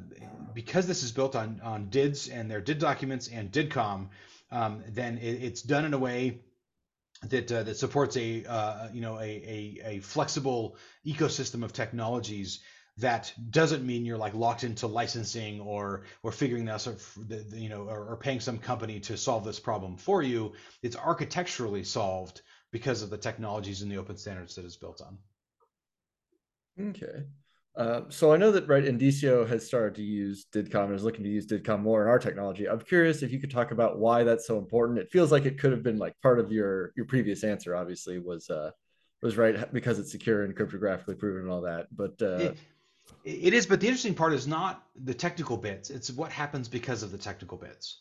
because 0.52 0.86
this 0.86 1.02
is 1.02 1.10
built 1.10 1.34
on 1.34 1.60
on 1.64 1.88
DIDs 1.88 2.28
and 2.28 2.50
their 2.50 2.60
DID 2.60 2.78
documents 2.78 3.28
and 3.28 3.50
DIDComm, 3.50 4.08
um, 4.52 4.84
then 4.88 5.18
it, 5.18 5.42
it's 5.42 5.62
done 5.62 5.86
in 5.86 5.94
a 5.94 5.98
way 5.98 6.40
that 7.22 7.50
uh, 7.50 7.62
that 7.62 7.78
supports 7.78 8.14
a 8.18 8.44
uh, 8.44 8.88
you 8.92 9.00
know 9.00 9.18
a, 9.18 9.22
a, 9.22 9.80
a 9.84 9.98
flexible 10.00 10.76
ecosystem 11.06 11.64
of 11.64 11.72
technologies 11.72 12.60
that 12.98 13.32
doesn't 13.50 13.84
mean 13.84 14.04
you're 14.04 14.16
like 14.16 14.34
locked 14.34 14.64
into 14.64 14.86
licensing 14.86 15.60
or 15.60 16.02
or 16.22 16.32
figuring 16.32 16.64
this 16.64 16.86
or 16.86 16.96
you 17.54 17.68
know 17.68 17.82
or, 17.82 18.06
or, 18.06 18.16
paying 18.16 18.40
some 18.40 18.58
company 18.58 18.98
to 18.98 19.16
solve 19.16 19.44
this 19.44 19.60
problem 19.60 19.96
for 19.96 20.22
you 20.22 20.52
it's 20.82 20.96
architecturally 20.96 21.84
solved 21.84 22.40
because 22.72 23.02
of 23.02 23.10
the 23.10 23.18
technologies 23.18 23.82
and 23.82 23.90
the 23.90 23.96
open 23.96 24.16
standards 24.16 24.54
that 24.54 24.64
it's 24.64 24.76
built 24.76 25.02
on 25.02 25.18
okay 26.88 27.24
uh, 27.76 28.08
so 28.08 28.32
I 28.32 28.38
know 28.38 28.50
that 28.52 28.66
right 28.68 28.84
Indicio 28.84 29.46
has 29.46 29.66
started 29.66 29.96
to 29.96 30.02
use 30.02 30.46
DIDComm 30.50 30.86
and 30.86 30.94
is 30.94 31.04
looking 31.04 31.24
to 31.24 31.30
use 31.30 31.46
DIDComm 31.46 31.82
more 31.82 32.00
in 32.00 32.08
our 32.08 32.18
technology. 32.18 32.66
I'm 32.66 32.80
curious 32.80 33.22
if 33.22 33.30
you 33.30 33.38
could 33.38 33.50
talk 33.50 33.70
about 33.70 33.98
why 33.98 34.24
that's 34.24 34.46
so 34.46 34.56
important. 34.56 34.98
It 34.98 35.10
feels 35.10 35.30
like 35.30 35.44
it 35.44 35.58
could 35.58 35.72
have 35.72 35.82
been 35.82 35.98
like 35.98 36.14
part 36.22 36.40
of 36.40 36.50
your 36.50 36.92
your 36.96 37.04
previous 37.04 37.44
answer. 37.44 37.76
Obviously, 37.76 38.18
was 38.18 38.48
uh, 38.48 38.70
was 39.20 39.36
right 39.36 39.70
because 39.74 39.98
it's 39.98 40.10
secure 40.10 40.44
and 40.44 40.56
cryptographically 40.56 41.18
proven 41.18 41.42
and 41.42 41.50
all 41.50 41.60
that. 41.60 41.88
But 41.94 42.14
uh, 42.22 42.36
it 42.36 42.56
is, 43.24 43.66
but 43.66 43.80
the 43.80 43.86
interesting 43.86 44.14
part 44.14 44.32
is 44.32 44.46
not 44.46 44.84
the 45.04 45.14
technical 45.14 45.56
bits. 45.56 45.90
It's 45.90 46.10
what 46.10 46.32
happens 46.32 46.68
because 46.68 47.02
of 47.02 47.12
the 47.12 47.18
technical 47.18 47.58
bits. 47.58 47.98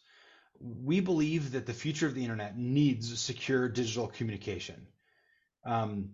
We 0.60 1.00
believe 1.00 1.52
that 1.52 1.66
the 1.66 1.74
future 1.74 2.08
of 2.08 2.16
the 2.16 2.24
internet 2.24 2.58
needs 2.58 3.20
secure 3.20 3.68
digital 3.68 4.08
communication. 4.08 4.88
Um, 5.66 6.12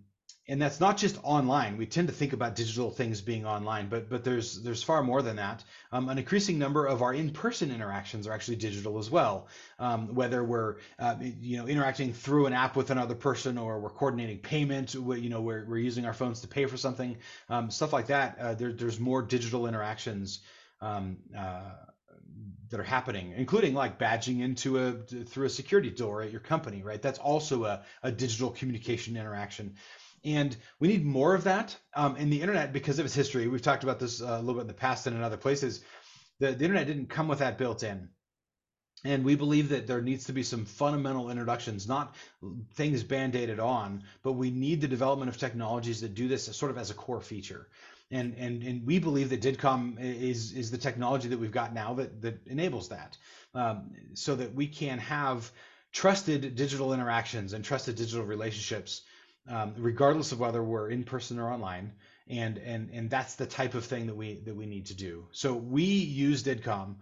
and 0.48 0.60
that's 0.60 0.80
not 0.80 0.96
just 0.96 1.18
online. 1.22 1.76
We 1.76 1.86
tend 1.86 2.08
to 2.08 2.14
think 2.14 2.32
about 2.32 2.56
digital 2.56 2.90
things 2.90 3.20
being 3.20 3.46
online, 3.46 3.88
but 3.88 4.08
but 4.08 4.24
there's 4.24 4.60
there's 4.62 4.82
far 4.82 5.02
more 5.02 5.22
than 5.22 5.36
that. 5.36 5.62
Um, 5.92 6.08
an 6.08 6.18
increasing 6.18 6.58
number 6.58 6.86
of 6.86 7.00
our 7.00 7.14
in-person 7.14 7.70
interactions 7.70 8.26
are 8.26 8.32
actually 8.32 8.56
digital 8.56 8.98
as 8.98 9.08
well. 9.08 9.46
Um, 9.78 10.14
whether 10.14 10.42
we're 10.42 10.76
uh, 10.98 11.14
you 11.20 11.58
know 11.58 11.66
interacting 11.66 12.12
through 12.12 12.46
an 12.46 12.52
app 12.52 12.74
with 12.74 12.90
another 12.90 13.14
person, 13.14 13.56
or 13.56 13.78
we're 13.78 13.90
coordinating 13.90 14.38
payment, 14.38 14.94
you 14.94 15.28
know 15.28 15.40
we're 15.40 15.64
we're 15.64 15.78
using 15.78 16.06
our 16.06 16.14
phones 16.14 16.40
to 16.40 16.48
pay 16.48 16.66
for 16.66 16.76
something, 16.76 17.16
um, 17.48 17.70
stuff 17.70 17.92
like 17.92 18.08
that. 18.08 18.36
Uh, 18.38 18.54
there, 18.54 18.72
there's 18.72 18.98
more 18.98 19.22
digital 19.22 19.66
interactions. 19.68 20.40
Um, 20.80 21.18
uh, 21.38 21.70
that 22.70 22.80
are 22.80 22.84
happening, 22.84 23.34
including 23.36 23.74
like 23.74 23.98
badging 23.98 24.40
into 24.40 24.78
a 24.78 24.92
through 25.24 25.46
a 25.46 25.50
security 25.50 25.90
door 25.90 26.22
at 26.22 26.32
your 26.32 26.40
company, 26.40 26.82
right? 26.82 27.00
That's 27.00 27.18
also 27.18 27.64
a, 27.64 27.84
a 28.02 28.10
digital 28.10 28.50
communication 28.50 29.16
interaction. 29.16 29.74
And 30.24 30.56
we 30.78 30.88
need 30.88 31.04
more 31.04 31.34
of 31.34 31.44
that. 31.44 31.76
Um, 31.94 32.16
and 32.16 32.32
the 32.32 32.40
internet, 32.40 32.72
because 32.72 32.98
of 32.98 33.06
its 33.06 33.14
history, 33.14 33.48
we've 33.48 33.62
talked 33.62 33.82
about 33.82 33.98
this 33.98 34.22
uh, 34.22 34.26
a 34.26 34.40
little 34.40 34.54
bit 34.54 34.62
in 34.62 34.66
the 34.68 34.74
past 34.74 35.06
and 35.06 35.16
in 35.16 35.22
other 35.22 35.36
places, 35.36 35.82
the, 36.38 36.52
the 36.52 36.64
internet 36.64 36.86
didn't 36.86 37.06
come 37.06 37.28
with 37.28 37.40
that 37.40 37.58
built 37.58 37.82
in. 37.82 38.08
And 39.04 39.24
we 39.24 39.34
believe 39.34 39.70
that 39.70 39.88
there 39.88 40.00
needs 40.00 40.26
to 40.26 40.32
be 40.32 40.44
some 40.44 40.64
fundamental 40.64 41.28
introductions, 41.28 41.88
not 41.88 42.14
things 42.74 43.02
band-aided 43.02 43.58
on, 43.58 44.04
but 44.22 44.34
we 44.34 44.50
need 44.50 44.80
the 44.80 44.86
development 44.86 45.28
of 45.28 45.38
technologies 45.38 46.02
that 46.02 46.14
do 46.14 46.28
this 46.28 46.44
sort 46.56 46.70
of 46.70 46.78
as 46.78 46.90
a 46.90 46.94
core 46.94 47.20
feature. 47.20 47.68
And, 48.12 48.34
and, 48.38 48.62
and 48.62 48.86
we 48.86 49.00
believe 49.00 49.30
that 49.30 49.40
DIDComm 49.40 49.98
is, 49.98 50.52
is 50.52 50.70
the 50.70 50.78
technology 50.78 51.28
that 51.28 51.38
we've 51.40 51.50
got 51.50 51.74
now 51.74 51.94
that, 51.94 52.22
that 52.22 52.46
enables 52.46 52.90
that, 52.90 53.16
um, 53.54 53.90
so 54.14 54.36
that 54.36 54.54
we 54.54 54.68
can 54.68 54.98
have 54.98 55.50
trusted 55.92 56.54
digital 56.54 56.92
interactions 56.92 57.54
and 57.54 57.64
trusted 57.64 57.96
digital 57.96 58.24
relationships 58.24 59.02
um, 59.48 59.74
regardless 59.78 60.32
of 60.32 60.40
whether 60.40 60.62
we're 60.62 60.88
in 60.90 61.04
person 61.04 61.38
or 61.38 61.50
online. 61.50 61.92
And, 62.28 62.58
and, 62.58 62.90
and 62.92 63.10
that's 63.10 63.34
the 63.34 63.46
type 63.46 63.74
of 63.74 63.84
thing 63.84 64.06
that 64.06 64.16
we, 64.16 64.36
that 64.44 64.54
we 64.54 64.66
need 64.66 64.86
to 64.86 64.94
do. 64.94 65.26
So 65.32 65.54
we 65.54 65.84
use 65.84 66.42
DIDComm 66.42 66.96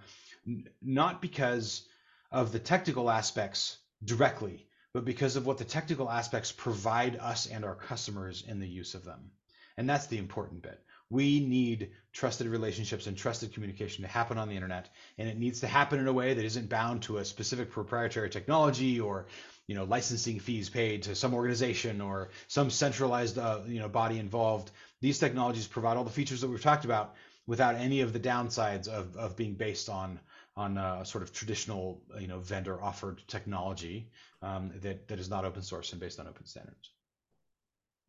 not 0.82 1.20
because 1.20 1.86
of 2.32 2.52
the 2.52 2.58
technical 2.58 3.10
aspects 3.10 3.76
directly, 4.04 4.66
but 4.92 5.04
because 5.04 5.36
of 5.36 5.46
what 5.46 5.58
the 5.58 5.64
technical 5.64 6.10
aspects 6.10 6.52
provide 6.52 7.16
us 7.16 7.46
and 7.46 7.64
our 7.64 7.74
customers 7.74 8.44
in 8.46 8.60
the 8.60 8.68
use 8.68 8.94
of 8.94 9.04
them. 9.04 9.30
And 9.76 9.88
that's 9.88 10.06
the 10.06 10.18
important 10.18 10.62
bit. 10.62 10.80
We 11.10 11.40
need 11.40 11.90
trusted 12.12 12.46
relationships 12.46 13.06
and 13.06 13.16
trusted 13.16 13.52
communication 13.52 14.02
to 14.02 14.08
happen 14.08 14.38
on 14.38 14.48
the 14.48 14.54
internet, 14.54 14.88
and 15.18 15.28
it 15.28 15.38
needs 15.38 15.60
to 15.60 15.66
happen 15.66 15.98
in 15.98 16.06
a 16.06 16.12
way 16.12 16.34
that 16.34 16.44
isn't 16.44 16.68
bound 16.68 17.02
to 17.02 17.18
a 17.18 17.24
specific 17.24 17.70
proprietary 17.70 18.30
technology 18.30 19.00
or 19.00 19.26
you 19.70 19.76
know 19.76 19.84
licensing 19.84 20.40
fees 20.40 20.68
paid 20.68 21.04
to 21.04 21.14
some 21.14 21.32
organization 21.32 22.00
or 22.00 22.30
some 22.48 22.70
centralized 22.70 23.38
uh, 23.38 23.60
you 23.68 23.78
know 23.78 23.88
body 23.88 24.18
involved. 24.18 24.72
These 25.00 25.20
technologies 25.20 25.68
provide 25.68 25.96
all 25.96 26.02
the 26.02 26.10
features 26.10 26.40
that 26.40 26.48
we've 26.48 26.60
talked 26.60 26.84
about 26.84 27.14
without 27.46 27.76
any 27.76 28.00
of 28.00 28.12
the 28.12 28.18
downsides 28.18 28.88
of, 28.88 29.16
of 29.16 29.36
being 29.36 29.54
based 29.54 29.88
on 29.88 30.18
on 30.56 30.76
a 30.76 31.04
sort 31.04 31.22
of 31.22 31.32
traditional 31.32 32.02
you 32.18 32.26
know 32.26 32.40
vendor 32.40 32.82
offered 32.82 33.22
technology 33.28 34.10
um, 34.42 34.72
that 34.82 35.06
that 35.06 35.20
is 35.20 35.30
not 35.30 35.44
open 35.44 35.62
source 35.62 35.92
and 35.92 36.00
based 36.00 36.18
on 36.18 36.26
open 36.26 36.46
standards. 36.46 36.90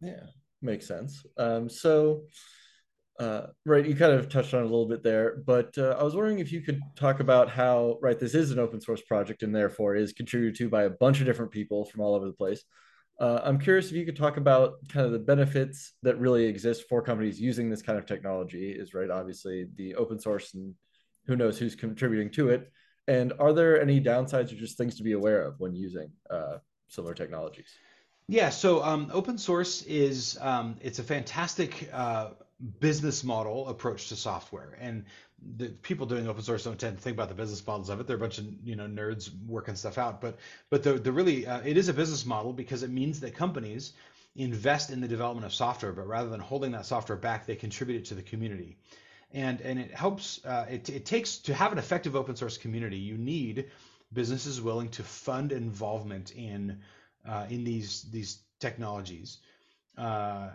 Yeah, 0.02 0.26
makes 0.64 0.88
sense. 0.88 1.24
Um, 1.38 1.70
so 1.70 2.24
uh, 3.22 3.48
right, 3.68 3.86
you 3.86 3.96
kind 3.96 4.14
of 4.14 4.30
touched 4.30 4.56
on 4.56 4.62
a 4.62 4.66
little 4.66 4.88
bit 4.88 5.04
there, 5.04 5.44
but 5.46 5.78
uh, 5.78 5.96
I 6.00 6.04
was 6.04 6.16
wondering 6.16 6.40
if 6.40 6.52
you 6.52 6.62
could 6.62 6.82
talk 6.96 7.20
about 7.20 7.50
how, 7.50 8.00
right, 8.02 8.20
this 8.20 8.34
is 8.34 8.50
an 8.50 8.58
open 8.58 8.82
source 8.82 9.02
project 9.02 9.44
and 9.44 9.56
therefore 9.56 9.96
is 9.96 10.12
contributed 10.12 10.58
to 10.58 10.70
by 10.70 10.84
a 10.84 10.90
bunch 10.90 11.20
of 11.20 11.28
different 11.28 11.52
people 11.52 11.86
from 11.86 12.02
all 12.02 12.16
over 12.16 12.26
the 12.26 12.34
place. 12.34 12.64
Uh, 13.20 13.40
I'm 13.44 13.60
curious 13.60 13.92
if 13.92 13.94
you 13.94 14.06
could 14.06 14.16
talk 14.16 14.38
about 14.38 14.78
kind 14.90 15.06
of 15.06 15.12
the 15.12 15.20
benefits 15.20 15.94
that 16.02 16.20
really 16.20 16.46
exist 16.46 16.86
for 16.90 17.04
companies 17.04 17.40
using 17.40 17.70
this 17.70 17.84
kind 17.84 18.00
of 18.00 18.08
technology. 18.08 18.72
Is 18.72 18.96
right, 18.96 19.12
obviously 19.12 19.68
the 19.76 19.94
open 19.94 20.20
source, 20.20 20.56
and 20.56 20.74
who 21.28 21.36
knows 21.36 21.60
who's 21.60 21.76
contributing 21.76 22.32
to 22.32 22.50
it. 22.50 22.72
And 23.08 23.34
are 23.40 23.54
there 23.54 23.80
any 23.80 24.02
downsides 24.02 24.52
or 24.52 24.56
just 24.56 24.80
things 24.80 24.96
to 24.96 25.04
be 25.04 25.12
aware 25.12 25.44
of 25.44 25.60
when 25.60 25.76
using 25.76 26.10
uh, 26.32 26.58
similar 26.88 27.14
technologies? 27.14 27.70
Yeah, 28.28 28.50
so 28.50 28.82
um, 28.84 29.12
open 29.14 29.38
source 29.38 29.84
is 29.84 30.40
um, 30.42 30.78
it's 30.82 30.98
a 30.98 31.04
fantastic 31.04 31.90
uh, 31.94 32.30
business 32.80 33.24
model 33.24 33.68
approach 33.68 34.10
to 34.10 34.16
software. 34.16 34.78
And 34.80 35.06
the 35.58 35.70
people 35.70 36.06
doing 36.06 36.28
open 36.28 36.44
source 36.44 36.64
don't 36.64 36.80
tend 36.80 36.98
to 36.98 37.04
think 37.04 37.16
about 37.16 37.30
the 37.30 37.36
business 37.36 37.66
models 37.66 37.90
of 37.90 38.00
it. 38.00 38.08
They're 38.08 38.18
a 38.18 38.20
bunch 38.20 38.38
of 38.38 38.46
you 38.64 38.76
know 38.76 38.88
nerds 38.88 39.30
working 39.48 39.76
stuff 39.76 39.98
out. 39.98 40.22
But 40.22 40.38
but 40.70 40.84
the 40.84 40.94
the 40.94 41.12
really 41.12 41.48
uh, 41.48 41.62
it 41.66 41.78
is 41.78 41.90
a 41.90 41.94
business 41.94 42.26
model 42.26 42.54
because 42.54 42.84
it 42.84 42.90
means 42.90 43.22
that 43.22 43.36
companies 43.36 43.94
invest 44.36 44.92
in 44.92 45.02
the 45.02 45.08
development 45.08 45.46
of 45.46 45.54
software, 45.54 45.92
but 45.92 46.08
rather 46.08 46.30
than 46.30 46.40
holding 46.40 46.72
that 46.72 46.86
software 46.86 47.18
back, 47.18 47.46
they 47.46 47.56
contribute 47.56 47.98
it 47.98 48.06
to 48.06 48.16
the 48.16 48.22
community. 48.22 48.78
And 49.34 49.62
and 49.62 49.80
it 49.80 49.92
helps. 49.92 50.44
Uh, 50.46 50.68
it 50.70 50.90
it 50.90 51.06
takes 51.06 51.38
to 51.40 51.54
have 51.54 51.72
an 51.72 51.78
effective 51.78 52.16
open 52.16 52.36
source 52.36 52.58
community. 52.58 52.98
You 52.98 53.18
need 53.18 53.72
businesses 54.14 54.62
willing 54.62 54.90
to 54.90 55.04
fund 55.04 55.52
involvement 55.52 56.32
in 56.32 56.80
uh, 57.28 57.48
in 57.50 57.64
these 57.64 58.04
these 58.12 58.40
technologies. 58.60 59.40
Uh, 59.98 60.50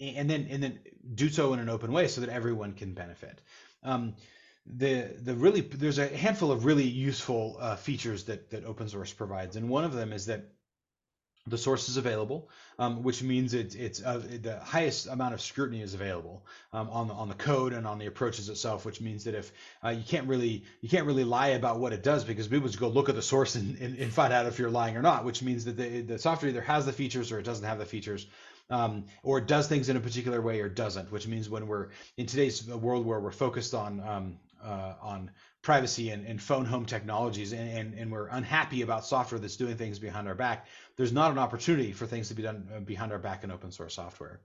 and 0.00 0.28
then 0.28 0.48
and 0.50 0.62
then 0.62 0.78
do 1.14 1.28
so 1.28 1.52
in 1.52 1.58
an 1.58 1.68
open 1.68 1.92
way 1.92 2.08
so 2.08 2.20
that 2.20 2.30
everyone 2.30 2.72
can 2.72 2.94
benefit. 2.94 3.40
Um, 3.82 4.14
the 4.66 5.10
the 5.22 5.34
really 5.34 5.60
there's 5.62 5.98
a 5.98 6.08
handful 6.08 6.52
of 6.52 6.64
really 6.64 6.84
useful 6.84 7.56
uh, 7.58 7.76
features 7.76 8.24
that 8.24 8.50
that 8.50 8.64
open 8.64 8.88
source 8.88 9.12
provides, 9.12 9.56
and 9.56 9.68
one 9.68 9.84
of 9.84 9.92
them 9.92 10.12
is 10.12 10.26
that 10.26 10.44
the 11.46 11.58
source 11.58 11.88
is 11.88 11.96
available, 11.96 12.48
um, 12.78 13.02
which 13.02 13.22
means 13.22 13.54
it, 13.54 13.74
it's 13.74 14.02
uh, 14.02 14.18
the 14.18 14.58
highest 14.60 15.06
amount 15.06 15.34
of 15.34 15.40
scrutiny 15.40 15.80
is 15.80 15.94
available 15.94 16.44
um, 16.72 16.90
on 16.90 17.08
the 17.08 17.14
on 17.14 17.28
the 17.28 17.34
code 17.34 17.72
and 17.72 17.86
on 17.86 17.98
the 17.98 18.06
approaches 18.06 18.48
itself. 18.48 18.84
Which 18.84 19.00
means 19.00 19.24
that 19.24 19.34
if 19.34 19.50
uh, 19.82 19.90
you 19.90 20.02
can't 20.06 20.28
really 20.28 20.64
you 20.80 20.88
can't 20.88 21.06
really 21.06 21.24
lie 21.24 21.48
about 21.48 21.80
what 21.80 21.92
it 21.92 22.02
does 22.02 22.24
because 22.24 22.48
people 22.48 22.68
just 22.68 22.80
go 22.80 22.88
look 22.88 23.08
at 23.08 23.14
the 23.14 23.22
source 23.22 23.54
and, 23.54 23.78
and, 23.78 23.98
and, 23.98 24.12
find 24.12 24.32
out 24.32 24.46
if 24.46 24.58
you're 24.58 24.70
lying 24.70 24.96
or 24.96 25.02
not. 25.02 25.24
Which 25.24 25.42
means 25.42 25.64
that 25.64 25.76
the, 25.76 26.02
the 26.02 26.18
software 26.18 26.50
either 26.50 26.60
has 26.60 26.86
the 26.86 26.92
features 26.92 27.32
or 27.32 27.38
it 27.38 27.44
doesn't 27.44 27.64
have 27.64 27.78
the 27.78 27.86
features 27.86 28.26
um, 28.70 29.04
or 29.22 29.40
does 29.40 29.68
things 29.68 29.88
in 29.88 29.96
a 29.96 30.00
particular 30.00 30.40
way 30.40 30.60
or 30.60 30.68
doesn't, 30.68 31.10
which 31.10 31.26
means 31.26 31.48
when 31.48 31.66
we're 31.66 31.88
in 32.16 32.26
today's 32.26 32.66
world 32.66 33.06
where 33.06 33.20
we're 33.20 33.30
focused 33.30 33.74
on 33.74 34.00
um, 34.00 34.38
uh, 34.62 34.94
on 35.00 35.30
privacy 35.62 36.10
and, 36.10 36.26
and 36.26 36.40
phone 36.42 36.64
home 36.64 36.86
technologies 36.86 37.52
and, 37.52 37.70
and, 37.70 37.94
and, 37.94 38.10
we're 38.10 38.26
unhappy 38.28 38.82
about 38.82 39.04
software 39.04 39.38
that's 39.38 39.56
doing 39.56 39.76
things 39.76 39.98
behind 39.98 40.26
our 40.26 40.34
back, 40.34 40.66
there's 40.96 41.12
not 41.12 41.30
an 41.30 41.38
opportunity 41.38 41.92
for 41.92 42.06
things 42.06 42.28
to 42.28 42.34
be 42.34 42.42
done 42.42 42.68
uh, 42.74 42.80
behind 42.80 43.12
our 43.12 43.18
back 43.18 43.44
in 43.44 43.50
open 43.50 43.70
source 43.70 43.94
software. 43.94 44.40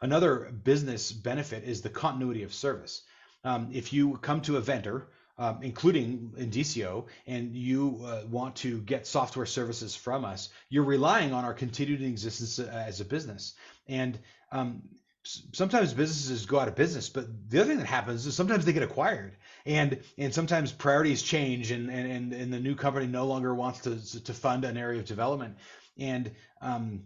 Another 0.00 0.52
business 0.64 1.12
benefit 1.12 1.64
is 1.64 1.82
the 1.82 1.88
continuity 1.88 2.42
of 2.42 2.52
service. 2.52 3.02
Um, 3.44 3.70
if 3.72 3.92
you 3.92 4.16
come 4.16 4.40
to 4.42 4.56
a 4.56 4.60
vendor, 4.60 5.06
um, 5.38 5.60
including 5.62 6.32
Indicio, 6.38 7.06
and 7.26 7.54
you 7.54 8.00
uh, 8.04 8.22
want 8.30 8.56
to 8.56 8.80
get 8.80 9.06
software 9.06 9.46
services 9.46 9.94
from 9.96 10.24
us, 10.24 10.50
you're 10.68 10.84
relying 10.84 11.32
on 11.32 11.44
our 11.44 11.54
continued 11.54 12.02
existence 12.02 12.58
uh, 12.58 12.70
as 12.86 13.00
a 13.00 13.04
business. 13.04 13.54
And 13.88 14.18
um, 14.50 14.82
sometimes 15.24 15.94
businesses 15.94 16.46
go 16.46 16.58
out 16.58 16.68
of 16.68 16.74
business, 16.74 17.08
but 17.08 17.26
the 17.48 17.60
other 17.60 17.68
thing 17.68 17.78
that 17.78 17.86
happens 17.86 18.26
is 18.26 18.34
sometimes 18.34 18.64
they 18.64 18.72
get 18.72 18.82
acquired, 18.82 19.36
and 19.64 20.00
and 20.18 20.34
sometimes 20.34 20.72
priorities 20.72 21.22
change, 21.22 21.70
and 21.70 21.90
and 21.90 22.32
and 22.32 22.52
the 22.52 22.60
new 22.60 22.74
company 22.74 23.06
no 23.06 23.26
longer 23.26 23.54
wants 23.54 23.80
to 23.80 24.22
to 24.24 24.34
fund 24.34 24.64
an 24.64 24.76
area 24.76 25.00
of 25.00 25.06
development, 25.06 25.56
and 25.98 26.30
um, 26.60 27.04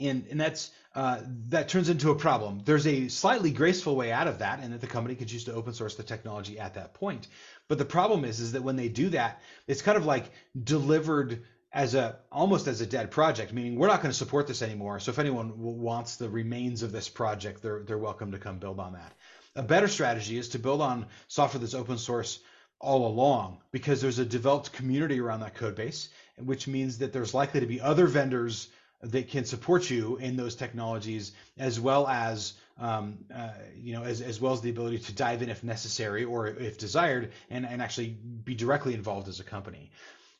and 0.00 0.26
and 0.30 0.40
that's 0.40 0.70
uh, 0.94 1.20
that 1.48 1.68
turns 1.68 1.88
into 1.88 2.10
a 2.10 2.14
problem. 2.14 2.62
There's 2.64 2.86
a 2.86 3.08
slightly 3.08 3.50
graceful 3.50 3.94
way 3.94 4.10
out 4.10 4.26
of 4.26 4.38
that, 4.40 4.60
and 4.60 4.72
that 4.72 4.80
the 4.80 4.86
company 4.86 5.14
could 5.14 5.28
choose 5.28 5.44
to 5.44 5.54
open 5.54 5.72
source 5.72 5.94
the 5.94 6.02
technology 6.02 6.58
at 6.58 6.74
that 6.74 6.94
point. 6.94 7.28
But 7.68 7.78
the 7.78 7.84
problem 7.84 8.24
is, 8.24 8.40
is 8.40 8.52
that 8.52 8.62
when 8.62 8.76
they 8.76 8.88
do 8.88 9.10
that, 9.10 9.40
it's 9.66 9.82
kind 9.82 9.98
of 9.98 10.06
like 10.06 10.30
delivered 10.64 11.44
as 11.72 11.94
a 11.94 12.16
almost 12.32 12.66
as 12.66 12.80
a 12.80 12.86
dead 12.86 13.10
project, 13.10 13.52
meaning 13.52 13.76
we're 13.76 13.88
not 13.88 14.00
going 14.02 14.10
to 14.10 14.18
support 14.18 14.46
this 14.46 14.62
anymore. 14.62 14.98
So 15.00 15.10
if 15.10 15.18
anyone 15.18 15.52
wants 15.56 16.16
the 16.16 16.28
remains 16.28 16.82
of 16.82 16.92
this 16.92 17.08
project, 17.08 17.62
they're 17.62 17.82
they're 17.82 17.98
welcome 17.98 18.32
to 18.32 18.38
come 18.38 18.58
build 18.58 18.80
on 18.80 18.94
that. 18.94 19.12
A 19.56 19.62
better 19.62 19.88
strategy 19.88 20.38
is 20.38 20.50
to 20.50 20.58
build 20.58 20.80
on 20.80 21.06
software 21.26 21.60
that's 21.60 21.74
open 21.74 21.98
source 21.98 22.40
all 22.80 23.06
along 23.06 23.58
because 23.72 24.00
there's 24.00 24.20
a 24.20 24.24
developed 24.24 24.72
community 24.72 25.20
around 25.20 25.40
that 25.40 25.54
code 25.54 25.74
base, 25.74 26.08
which 26.36 26.68
means 26.68 26.98
that 26.98 27.12
there's 27.12 27.34
likely 27.34 27.60
to 27.60 27.66
be 27.66 27.80
other 27.80 28.06
vendors 28.06 28.68
that 29.02 29.28
can 29.28 29.44
support 29.44 29.88
you 29.90 30.16
in 30.16 30.36
those 30.36 30.54
technologies 30.54 31.32
as 31.56 31.78
well 31.78 32.06
as 32.08 32.54
um, 32.78 33.18
uh, 33.34 33.50
you 33.76 33.92
know 33.92 34.02
as, 34.02 34.20
as 34.20 34.40
well 34.40 34.52
as 34.52 34.60
the 34.60 34.70
ability 34.70 34.98
to 34.98 35.12
dive 35.12 35.42
in 35.42 35.48
if 35.48 35.62
necessary 35.62 36.24
or 36.24 36.48
if 36.48 36.78
desired 36.78 37.32
and, 37.50 37.66
and 37.66 37.80
actually 37.80 38.16
be 38.44 38.54
directly 38.54 38.94
involved 38.94 39.28
as 39.28 39.40
a 39.40 39.44
company 39.44 39.90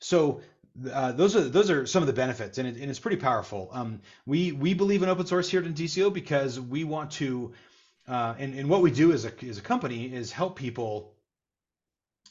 so 0.00 0.40
uh, 0.92 1.12
those 1.12 1.34
are 1.34 1.40
those 1.40 1.70
are 1.70 1.86
some 1.86 2.02
of 2.02 2.06
the 2.06 2.12
benefits, 2.12 2.58
and, 2.58 2.68
it, 2.68 2.76
and 2.76 2.88
it's 2.88 3.00
pretty 3.00 3.16
powerful. 3.16 3.68
Um, 3.72 4.00
we 4.26 4.52
we 4.52 4.74
believe 4.74 5.02
in 5.02 5.08
open 5.08 5.26
source 5.26 5.48
here 5.48 5.60
at 5.60 5.66
Indicio 5.66 6.12
because 6.12 6.60
we 6.60 6.84
want 6.84 7.10
to, 7.12 7.52
uh, 8.06 8.34
and, 8.38 8.54
and 8.54 8.68
what 8.68 8.80
we 8.80 8.90
do 8.90 9.12
as 9.12 9.24
a 9.24 9.32
as 9.44 9.58
a 9.58 9.62
company 9.62 10.06
is 10.06 10.30
help 10.30 10.56
people 10.56 11.14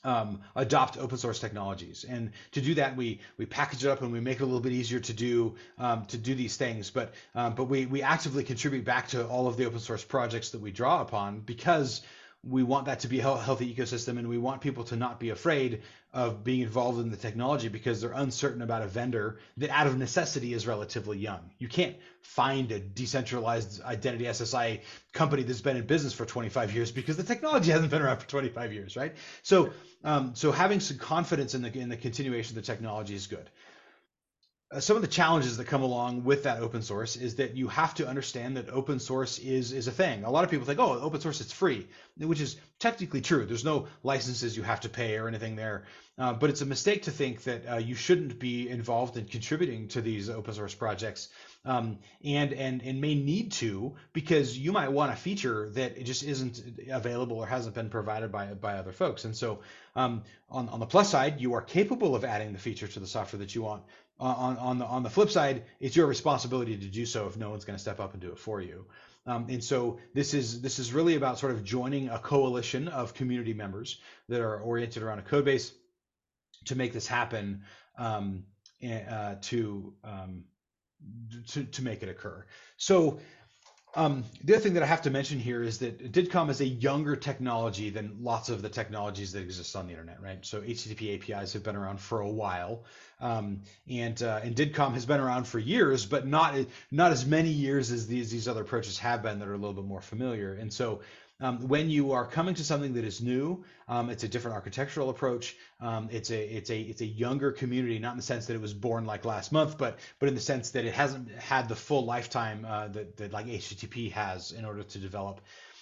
um, 0.04 0.42
adopt 0.56 0.98
open 0.98 1.18
source 1.18 1.40
technologies. 1.40 2.06
And 2.08 2.32
to 2.52 2.62
do 2.62 2.76
that, 2.76 2.96
we 2.96 3.20
we 3.38 3.46
package 3.46 3.86
it 3.86 3.90
up 3.90 4.02
and 4.02 4.12
we 4.12 4.20
make 4.20 4.38
it 4.38 4.44
a 4.44 4.46
little 4.46 4.60
bit 4.60 4.74
easier 4.74 5.00
to 5.00 5.14
do 5.14 5.56
um, 5.78 6.06
to 6.06 6.18
do 6.18 6.36
these 6.36 6.58
things. 6.58 6.90
But 6.90 7.14
um, 7.36 7.56
but 7.56 7.66
we 7.66 7.86
we 7.86 8.02
actively 8.02 8.44
contribute 8.44 8.86
back 8.86 9.10
to 9.10 9.28
all 9.28 9.48
of 9.48 9.58
the 9.58 9.66
open 9.66 9.80
source 9.80 10.04
projects 10.04 10.52
that 10.52 10.62
we 10.62 10.72
draw 10.72 11.02
upon 11.02 11.40
because 11.40 12.02
we 12.44 12.64
want 12.64 12.86
that 12.86 13.00
to 13.00 13.08
be 13.08 13.20
a 13.20 13.24
healthy 13.24 13.74
ecosystem 13.74 14.18
and 14.18 14.28
we 14.28 14.38
want 14.38 14.62
people 14.62 14.84
to 14.86 14.96
not 14.96 15.20
be 15.20 15.32
afraid 15.32 15.82
of 16.14 16.44
being 16.44 16.62
involved 16.62 17.00
in 17.00 17.12
the 17.12 17.18
technology 17.18 17.68
because 17.68 18.00
they're 18.00 18.12
uncertain 18.12 18.62
about 18.62 18.82
a 18.82 18.88
vendor 18.88 19.38
that 19.58 19.70
out 19.70 19.88
of 19.88 19.98
necessity 19.98 20.54
is 20.54 20.66
relatively 20.66 21.18
young. 21.18 21.52
You 21.58 21.68
can't 21.68 21.96
find 22.22 22.72
a 22.72 22.80
decentralized 22.80 23.82
identity 23.84 24.26
SSI 24.26 24.82
company 25.14 25.44
that's 25.44 25.62
been 25.62 25.78
in 25.78 25.86
business 25.86 26.14
for 26.14 26.26
25 26.26 26.74
years 26.74 26.92
because 26.92 27.18
the 27.18 27.24
technology 27.24 27.72
hasn't 27.72 27.92
been 27.92 28.02
around 28.02 28.18
for 28.18 28.28
25 28.28 28.72
years, 28.72 28.96
right? 28.96 29.16
So, 29.42 29.72
um, 30.04 30.36
so 30.36 30.52
having 30.52 30.80
some 30.80 30.98
confidence 30.98 31.54
in 31.56 31.62
the 31.62 31.78
in 31.78 31.90
the 31.90 31.98
continuation 31.98 32.58
of 32.58 32.64
the 32.64 32.72
technology 32.72 33.16
is 33.16 33.28
good. 33.28 33.50
Uh, 34.70 34.82
some 34.82 34.98
of 34.98 35.02
the 35.02 35.08
challenges 35.08 35.56
that 35.56 35.66
come 35.66 35.82
along 35.82 36.26
with 36.26 36.44
that 36.44 36.60
open 36.60 36.82
source 36.82 37.16
is 37.16 37.36
that 37.36 37.56
you 37.56 37.70
have 37.70 37.94
to 37.94 38.06
understand 38.06 38.58
that 38.58 38.70
open 38.70 39.00
source 39.00 39.40
is 39.40 39.72
is 39.72 39.88
a 39.88 39.92
thing. 39.92 40.26
A 40.26 40.30
lot 40.30 40.44
of 40.44 40.50
people 40.50 40.66
think, 40.66 40.78
oh, 40.78 41.00
open 41.00 41.22
source 41.22 41.40
it's 41.40 41.54
free, 41.54 41.88
which 42.18 42.42
is 42.42 42.58
technically 42.78 43.22
true. 43.22 43.46
There's 43.46 43.64
no 43.64 43.88
licenses 44.04 44.58
you 44.58 44.64
have 44.64 44.82
to 44.82 44.90
pay 44.90 45.18
or 45.18 45.30
anything 45.30 45.56
there. 45.56 45.86
Uh, 46.18 46.34
but 46.34 46.50
it's 46.50 46.62
a 46.62 46.66
mistake 46.66 47.04
to 47.04 47.12
think 47.12 47.44
that 47.44 47.66
uh, 47.66 47.78
you 47.78 47.96
shouldn't 47.96 48.40
be 48.40 48.68
involved 48.68 49.16
in 49.16 49.26
contributing 49.26 49.88
to 49.90 50.02
these 50.02 50.30
open 50.30 50.54
source 50.54 50.76
projects, 50.76 51.30
um, 51.68 52.00
and 52.24 52.54
and 52.54 52.82
and 52.82 53.02
may 53.02 53.16
need 53.16 53.52
to 53.54 53.96
because 54.14 54.58
you 54.58 54.72
might 54.72 54.92
want 54.92 55.12
a 55.12 55.16
feature 55.16 55.70
that 55.72 56.04
just 56.04 56.24
isn't 56.24 56.62
available 56.90 57.38
or 57.38 57.46
hasn't 57.46 57.76
been 57.76 57.90
provided 57.90 58.32
by 58.32 58.54
by 58.54 58.78
other 58.78 58.92
folks. 58.92 59.26
And 59.26 59.36
so 59.36 59.60
um, 59.96 60.24
on 60.50 60.70
on 60.70 60.80
the 60.80 60.86
plus 60.86 61.10
side, 61.10 61.40
you 61.40 61.54
are 61.54 61.62
capable 61.62 62.16
of 62.16 62.24
adding 62.24 62.54
the 62.54 62.60
feature 62.60 62.88
to 62.88 63.00
the 63.00 63.08
software 63.08 63.40
that 63.40 63.54
you 63.54 63.62
want 63.62 63.84
on, 64.20 64.58
on 64.58 64.80
the 64.80 64.86
on 64.86 65.04
the 65.04 65.10
flip 65.10 65.30
side, 65.30 65.64
it's 65.80 65.96
your 65.96 66.08
responsibility 66.08 66.78
to 66.78 66.86
do 66.88 67.06
so 67.06 67.28
if 67.28 67.38
no 67.38 67.50
one's 67.50 67.66
going 67.66 67.76
to 67.76 67.82
step 67.82 68.00
up 68.00 68.14
and 68.14 68.22
do 68.22 68.32
it 68.32 68.40
for 68.40 68.62
you. 68.62 68.86
Um, 69.26 69.48
and 69.50 69.64
so 69.64 70.00
this 70.14 70.34
is 70.34 70.62
this 70.62 70.80
is 70.80 70.94
really 70.94 71.16
about 71.16 71.38
sort 71.38 71.52
of 71.52 71.64
joining 71.64 72.10
a 72.10 72.18
coalition 72.18 72.88
of 72.88 73.14
community 73.14 73.54
members 73.54 74.00
that 74.30 74.42
are 74.42 74.60
oriented 74.60 75.04
around 75.04 75.20
a 75.20 75.24
code 75.24 75.46
base 75.46 75.72
to 76.66 76.76
make 76.76 76.94
this 76.94 77.08
happen 77.08 77.64
um, 77.98 78.44
uh, 78.84 79.36
to, 79.42 79.94
um, 80.04 80.44
to 81.48 81.64
to 81.64 81.84
make 81.84 82.04
it 82.04 82.10
occur. 82.10 82.46
So 82.78 83.20
um, 83.96 84.26
the 84.44 84.54
other 84.54 84.62
thing 84.62 84.76
that 84.76 84.84
I 84.84 84.86
have 84.86 85.02
to 85.04 85.10
mention 85.10 85.40
here 85.40 85.64
is 85.64 85.80
that 85.80 86.12
DIDComm 86.12 86.50
is 86.50 86.62
a 86.62 86.68
younger 86.68 87.16
technology 87.16 87.90
than 87.90 88.18
lots 88.22 88.50
of 88.50 88.62
the 88.62 88.70
technologies 88.70 89.32
that 89.32 89.42
exist 89.42 89.76
on 89.76 89.88
the 89.88 89.94
internet, 89.94 90.22
right? 90.22 90.46
So 90.46 90.62
HTTP 90.62 91.16
APIs 91.16 91.54
have 91.54 91.64
been 91.64 91.76
around 91.76 92.00
for 92.00 92.20
a 92.20 92.30
while, 92.30 92.84
um, 93.20 93.62
and 93.90 94.22
uh, 94.22 94.42
and 94.44 94.56
DIDComm 94.56 94.94
has 94.94 95.06
been 95.06 95.20
around 95.20 95.48
for 95.48 95.58
years, 95.58 96.06
but 96.06 96.28
not 96.28 96.54
not 96.92 97.12
as 97.12 97.26
many 97.26 97.50
years 97.50 97.92
as 97.92 98.06
these 98.08 98.30
these 98.30 98.48
other 98.48 98.62
approaches 98.62 99.00
have 99.00 99.24
been 99.24 99.40
that 99.40 99.48
are 99.48 99.54
a 99.54 99.58
little 99.58 99.74
bit 99.74 99.86
more 99.86 100.02
familiar. 100.02 100.54
And 100.54 100.72
so 100.72 101.02
um, 101.40 101.68
when 101.68 101.90
you 101.90 102.14
are 102.14 102.26
coming 102.26 102.56
to 102.56 102.64
something 102.64 102.94
that 102.94 103.06
is 103.06 103.22
new, 103.22 103.64
um, 103.88 104.10
it's 104.10 104.24
a 104.24 104.28
different 104.28 104.56
architectural 104.56 105.10
approach. 105.10 105.56
Um, 105.80 106.10
it's 106.12 106.32
a 106.32 106.40
it's 106.40 106.70
a 106.70 106.80
it's 106.80 107.02
a 107.02 107.06
younger 107.06 107.52
community, 107.52 108.00
not 108.00 108.12
in 108.12 108.18
the 108.18 108.24
sense 108.24 108.48
that 108.48 108.56
it 108.56 108.62
was 108.62 108.74
born 108.74 109.06
like 109.06 109.24
last 109.24 109.52
month, 109.52 109.78
but 109.78 110.00
but 110.20 110.30
in 110.30 110.36
the 110.36 110.42
sense 110.42 110.72
that 110.72 110.86
it 110.86 110.94
hasn't 110.94 111.32
had 111.32 111.70
the 111.70 111.76
full 111.76 112.06
lifetime 112.06 112.66
uh, 112.68 112.88
that 112.90 113.18
that 113.18 113.32
like 113.32 113.46
HTTP 113.46 114.12
has 114.12 114.52
in 114.52 114.66
order 114.66 114.84
to 114.84 115.00
develop. 115.00 115.42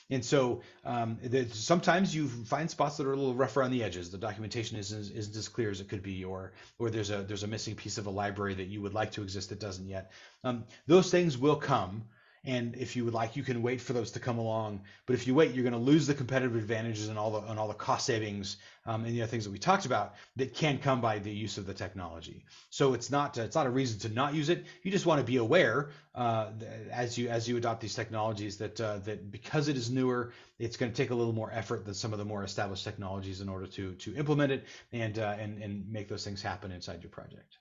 And 0.10 0.24
so 0.24 0.62
um, 0.84 1.18
sometimes 1.52 2.14
you 2.14 2.28
find 2.28 2.70
spots 2.70 2.98
that 2.98 3.08
are 3.08 3.14
a 3.14 3.16
little 3.16 3.34
rougher 3.34 3.64
on 3.64 3.72
the 3.72 3.84
edges. 3.84 4.12
The 4.12 4.20
documentation 4.20 4.78
isn't, 4.78 5.12
isn't 5.12 5.36
as 5.36 5.48
clear 5.48 5.72
as 5.72 5.82
it 5.82 5.90
could 5.90 6.04
be, 6.04 6.24
or 6.24 6.52
or 6.78 6.90
there's 6.92 7.10
a 7.10 7.24
there's 7.24 7.44
a 7.44 7.48
missing 7.48 7.76
piece 7.76 7.98
of 7.98 8.06
a 8.06 8.12
library 8.12 8.54
that 8.56 8.68
you 8.68 8.82
would 8.82 8.94
like 8.94 9.14
to 9.14 9.24
exist 9.24 9.50
that 9.50 9.60
doesn't 9.60 9.88
yet. 9.88 10.12
Um, 10.44 10.66
those 10.86 11.10
things 11.10 11.38
will 11.38 11.56
come. 11.56 12.04
And 12.46 12.76
if 12.76 12.96
you 12.96 13.04
would 13.06 13.14
like, 13.14 13.36
you 13.36 13.44
can 13.44 13.62
wait 13.62 13.82
for 13.82 13.94
those 13.94 14.12
to 14.12 14.20
come 14.20 14.38
along. 14.38 14.82
But 15.06 15.16
if 15.16 15.26
you 15.26 15.34
wait, 15.34 15.54
you're 15.54 15.64
going 15.64 15.74
to 15.74 15.80
lose 15.80 16.06
the 16.06 16.14
competitive 16.14 16.56
advantages 16.56 17.10
and 17.10 17.18
all 17.18 17.32
the 17.32 17.50
and 17.50 17.60
all 17.60 17.68
the 17.68 17.74
cost 17.74 18.06
savings 18.06 18.58
um, 18.86 19.04
and 19.04 19.14
the 19.14 19.22
other 19.22 19.30
things 19.30 19.46
that 19.46 19.52
we 19.52 19.58
talked 19.58 19.86
about 19.86 20.16
that 20.36 20.54
can 20.54 20.78
come 20.78 21.02
by 21.02 21.20
the 21.20 21.32
use 21.32 21.58
of 21.58 21.66
the 21.66 21.74
technology. 21.74 22.46
So 22.70 22.94
it's 22.94 23.10
not 23.10 23.38
it's 23.38 23.56
not 23.56 23.66
a 23.66 23.70
reason 23.70 24.00
to 24.00 24.10
not 24.10 24.36
use 24.36 24.50
it. 24.50 24.66
You 24.84 24.92
just 24.92 25.06
want 25.06 25.20
to 25.20 25.26
be 25.26 25.38
aware 25.38 25.90
uh, 26.14 26.52
as 26.92 27.18
you 27.18 27.30
as 27.30 27.48
you 27.48 27.58
adopt 27.58 27.82
these 27.82 27.96
technologies 27.96 28.58
that 28.58 28.80
uh, 28.80 29.00
that 29.00 29.32
because 29.32 29.68
it 29.68 29.76
is 29.76 29.90
newer, 29.90 30.32
it's 30.60 30.78
going 30.78 30.92
to 30.92 30.96
take 30.96 31.10
a 31.10 31.16
little 31.16 31.34
more 31.34 31.52
effort 31.52 31.86
than 31.86 31.94
some 31.94 32.14
of 32.14 32.20
the 32.20 32.26
more 32.26 32.44
established 32.44 32.84
technologies 32.84 33.42
in 33.42 33.50
order 33.50 33.66
to 33.68 33.94
to 33.96 34.16
implement 34.16 34.52
it 34.52 34.66
and 34.94 35.18
uh, 35.20 35.36
and 35.40 35.62
and 35.62 35.92
make 35.92 36.08
those 36.08 36.24
things 36.24 36.42
happen 36.42 36.72
inside 36.72 37.02
your 37.02 37.12
project. 37.12 37.58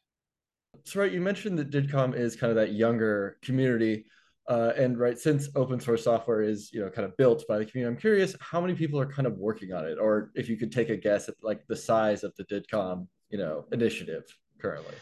So 0.82 1.00
right, 1.00 1.12
you 1.12 1.20
mentioned 1.20 1.58
that 1.58 1.70
DIDComm 1.70 2.14
is 2.14 2.36
kind 2.36 2.50
of 2.50 2.56
that 2.56 2.72
younger 2.72 3.38
community. 3.42 4.06
Uh, 4.46 4.72
and 4.76 4.98
right, 4.98 5.18
since 5.18 5.48
open 5.56 5.80
source 5.80 6.04
software 6.04 6.42
is 6.42 6.70
you 6.72 6.80
know 6.80 6.90
kind 6.90 7.06
of 7.06 7.16
built 7.16 7.44
by 7.48 7.58
the 7.58 7.64
community, 7.64 7.94
I'm 7.94 8.00
curious 8.00 8.36
how 8.40 8.60
many 8.60 8.74
people 8.74 9.00
are 9.00 9.06
kind 9.06 9.26
of 9.26 9.38
working 9.38 9.72
on 9.72 9.86
it, 9.86 9.98
or 9.98 10.30
if 10.34 10.48
you 10.48 10.56
could 10.56 10.70
take 10.70 10.90
a 10.90 10.96
guess 10.96 11.28
at 11.28 11.34
like 11.42 11.66
the 11.66 11.76
size 11.76 12.24
of 12.24 12.34
the 12.36 12.44
DIDComm 12.44 13.06
you 13.30 13.38
know 13.38 13.64
initiative 13.72 14.24
currently. 14.60 14.94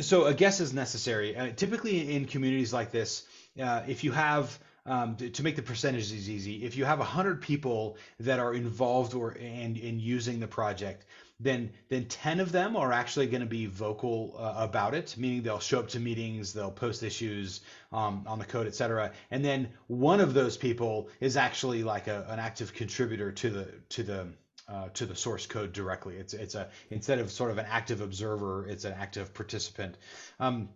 So 0.00 0.26
a 0.26 0.34
guess 0.34 0.60
is 0.60 0.72
necessary. 0.72 1.36
Uh, 1.36 1.52
typically 1.54 2.14
in 2.14 2.24
communities 2.24 2.72
like 2.72 2.90
this, 2.90 3.26
uh, 3.62 3.82
if 3.86 4.02
you 4.02 4.10
have 4.10 4.58
um, 4.86 5.16
to, 5.16 5.42
make 5.42 5.56
the 5.56 5.62
percentages 5.62 6.28
easy, 6.28 6.64
if 6.64 6.76
you 6.76 6.84
have 6.84 6.98
100 6.98 7.40
people 7.40 7.96
that 8.20 8.38
are 8.38 8.54
involved 8.54 9.14
or 9.14 9.36
and 9.40 9.78
in 9.78 10.00
using 10.00 10.40
the 10.40 10.48
project, 10.48 11.06
then 11.40 11.70
then 11.88 12.04
10 12.06 12.40
of 12.40 12.52
them 12.52 12.76
are 12.76 12.92
actually 12.92 13.26
going 13.26 13.40
to 13.40 13.46
be 13.46 13.66
vocal 13.66 14.34
uh, 14.38 14.54
about 14.56 14.94
it 14.94 15.16
meaning 15.18 15.42
they'll 15.42 15.58
show 15.58 15.80
up 15.80 15.88
to 15.88 16.00
meetings 16.00 16.52
they'll 16.52 16.70
post 16.70 17.02
issues 17.02 17.60
um, 17.92 18.24
on 18.26 18.38
the 18.38 18.44
code 18.44 18.66
etc 18.66 19.12
and 19.30 19.44
then 19.44 19.68
one 19.88 20.20
of 20.20 20.32
those 20.34 20.56
people 20.56 21.08
is 21.20 21.36
actually 21.36 21.82
like 21.82 22.06
a, 22.06 22.24
an 22.28 22.38
active 22.38 22.72
contributor 22.72 23.32
to 23.32 23.50
the 23.50 23.68
to 23.88 24.02
the 24.02 24.26
uh, 24.66 24.88
to 24.94 25.04
the 25.06 25.14
source 25.14 25.46
code 25.46 25.72
directly. 25.72 26.16
It's 26.16 26.32
it's 26.32 26.54
a 26.54 26.68
instead 26.90 27.18
of 27.18 27.30
sort 27.30 27.50
of 27.50 27.58
an 27.58 27.66
active 27.68 28.00
observer 28.00 28.66
it's 28.66 28.84
an 28.84 28.94
active 28.94 29.34
participant. 29.34 29.96
Um, 30.40 30.70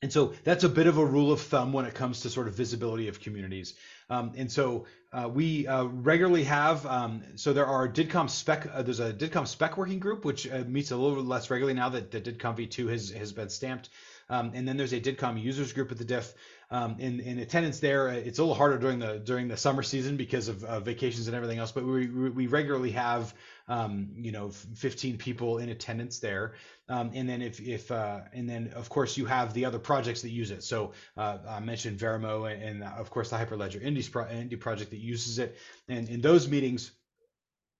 and 0.00 0.12
so 0.12 0.32
that's 0.44 0.62
a 0.62 0.68
bit 0.68 0.86
of 0.86 0.98
a 0.98 1.04
rule 1.04 1.32
of 1.32 1.40
thumb 1.40 1.72
when 1.72 1.84
it 1.84 1.94
comes 1.94 2.20
to 2.20 2.30
sort 2.30 2.46
of 2.46 2.54
visibility 2.54 3.08
of 3.08 3.20
communities. 3.20 3.74
Um, 4.08 4.32
and 4.36 4.50
so 4.50 4.86
uh, 5.12 5.28
we 5.28 5.66
uh, 5.66 5.84
regularly 5.84 6.44
have, 6.44 6.86
um, 6.86 7.22
so 7.34 7.52
there 7.52 7.66
are 7.66 7.88
DIDComm 7.88 8.30
spec, 8.30 8.68
uh, 8.72 8.82
there's 8.82 9.00
a 9.00 9.12
DIDComm 9.12 9.48
spec 9.48 9.76
working 9.76 9.98
group, 9.98 10.24
which 10.24 10.46
uh, 10.48 10.62
meets 10.68 10.92
a 10.92 10.96
little 10.96 11.24
less 11.24 11.50
regularly 11.50 11.74
now 11.74 11.88
that 11.88 12.12
the 12.12 12.20
DIDComm 12.20 12.56
v2 12.56 12.88
has, 12.90 13.10
has 13.10 13.32
been 13.32 13.48
stamped. 13.48 13.88
Um, 14.30 14.52
and 14.54 14.68
then 14.68 14.76
there's 14.76 14.92
a 14.92 15.00
DIDComm 15.00 15.42
users 15.42 15.72
group 15.72 15.90
at 15.90 15.98
the 15.98 16.04
DIF. 16.04 16.32
Um, 16.70 16.96
in, 16.98 17.20
in 17.20 17.38
attendance 17.38 17.80
there, 17.80 18.08
uh, 18.08 18.12
it's 18.12 18.38
a 18.38 18.42
little 18.42 18.54
harder 18.54 18.76
during 18.76 18.98
the 18.98 19.18
during 19.18 19.48
the 19.48 19.56
summer 19.56 19.82
season 19.82 20.18
because 20.18 20.48
of 20.48 20.62
uh, 20.64 20.80
vacations 20.80 21.26
and 21.26 21.34
everything 21.34 21.58
else. 21.58 21.72
But 21.72 21.84
we, 21.84 22.08
we 22.08 22.46
regularly 22.46 22.90
have 22.90 23.32
um, 23.68 24.10
you 24.16 24.32
know 24.32 24.50
15 24.50 25.16
people 25.16 25.58
in 25.58 25.70
attendance 25.70 26.18
there. 26.18 26.54
Um, 26.88 27.12
and 27.14 27.26
then 27.26 27.40
if 27.40 27.58
if 27.60 27.90
uh, 27.90 28.20
and 28.34 28.48
then 28.48 28.72
of 28.74 28.90
course 28.90 29.16
you 29.16 29.24
have 29.24 29.54
the 29.54 29.64
other 29.64 29.78
projects 29.78 30.22
that 30.22 30.30
use 30.30 30.50
it. 30.50 30.62
So 30.62 30.92
uh, 31.16 31.38
I 31.48 31.60
mentioned 31.60 31.98
Veramo 31.98 32.52
and, 32.52 32.62
and, 32.62 32.84
of 32.84 33.08
course 33.08 33.30
the 33.30 33.36
Hyperledger 33.36 33.82
Indy, 33.82 34.02
pro- 34.02 34.28
Indy 34.28 34.56
project 34.56 34.90
that 34.90 35.00
uses 35.00 35.38
it. 35.38 35.56
And 35.88 36.06
in 36.08 36.20
those 36.20 36.48
meetings 36.48 36.90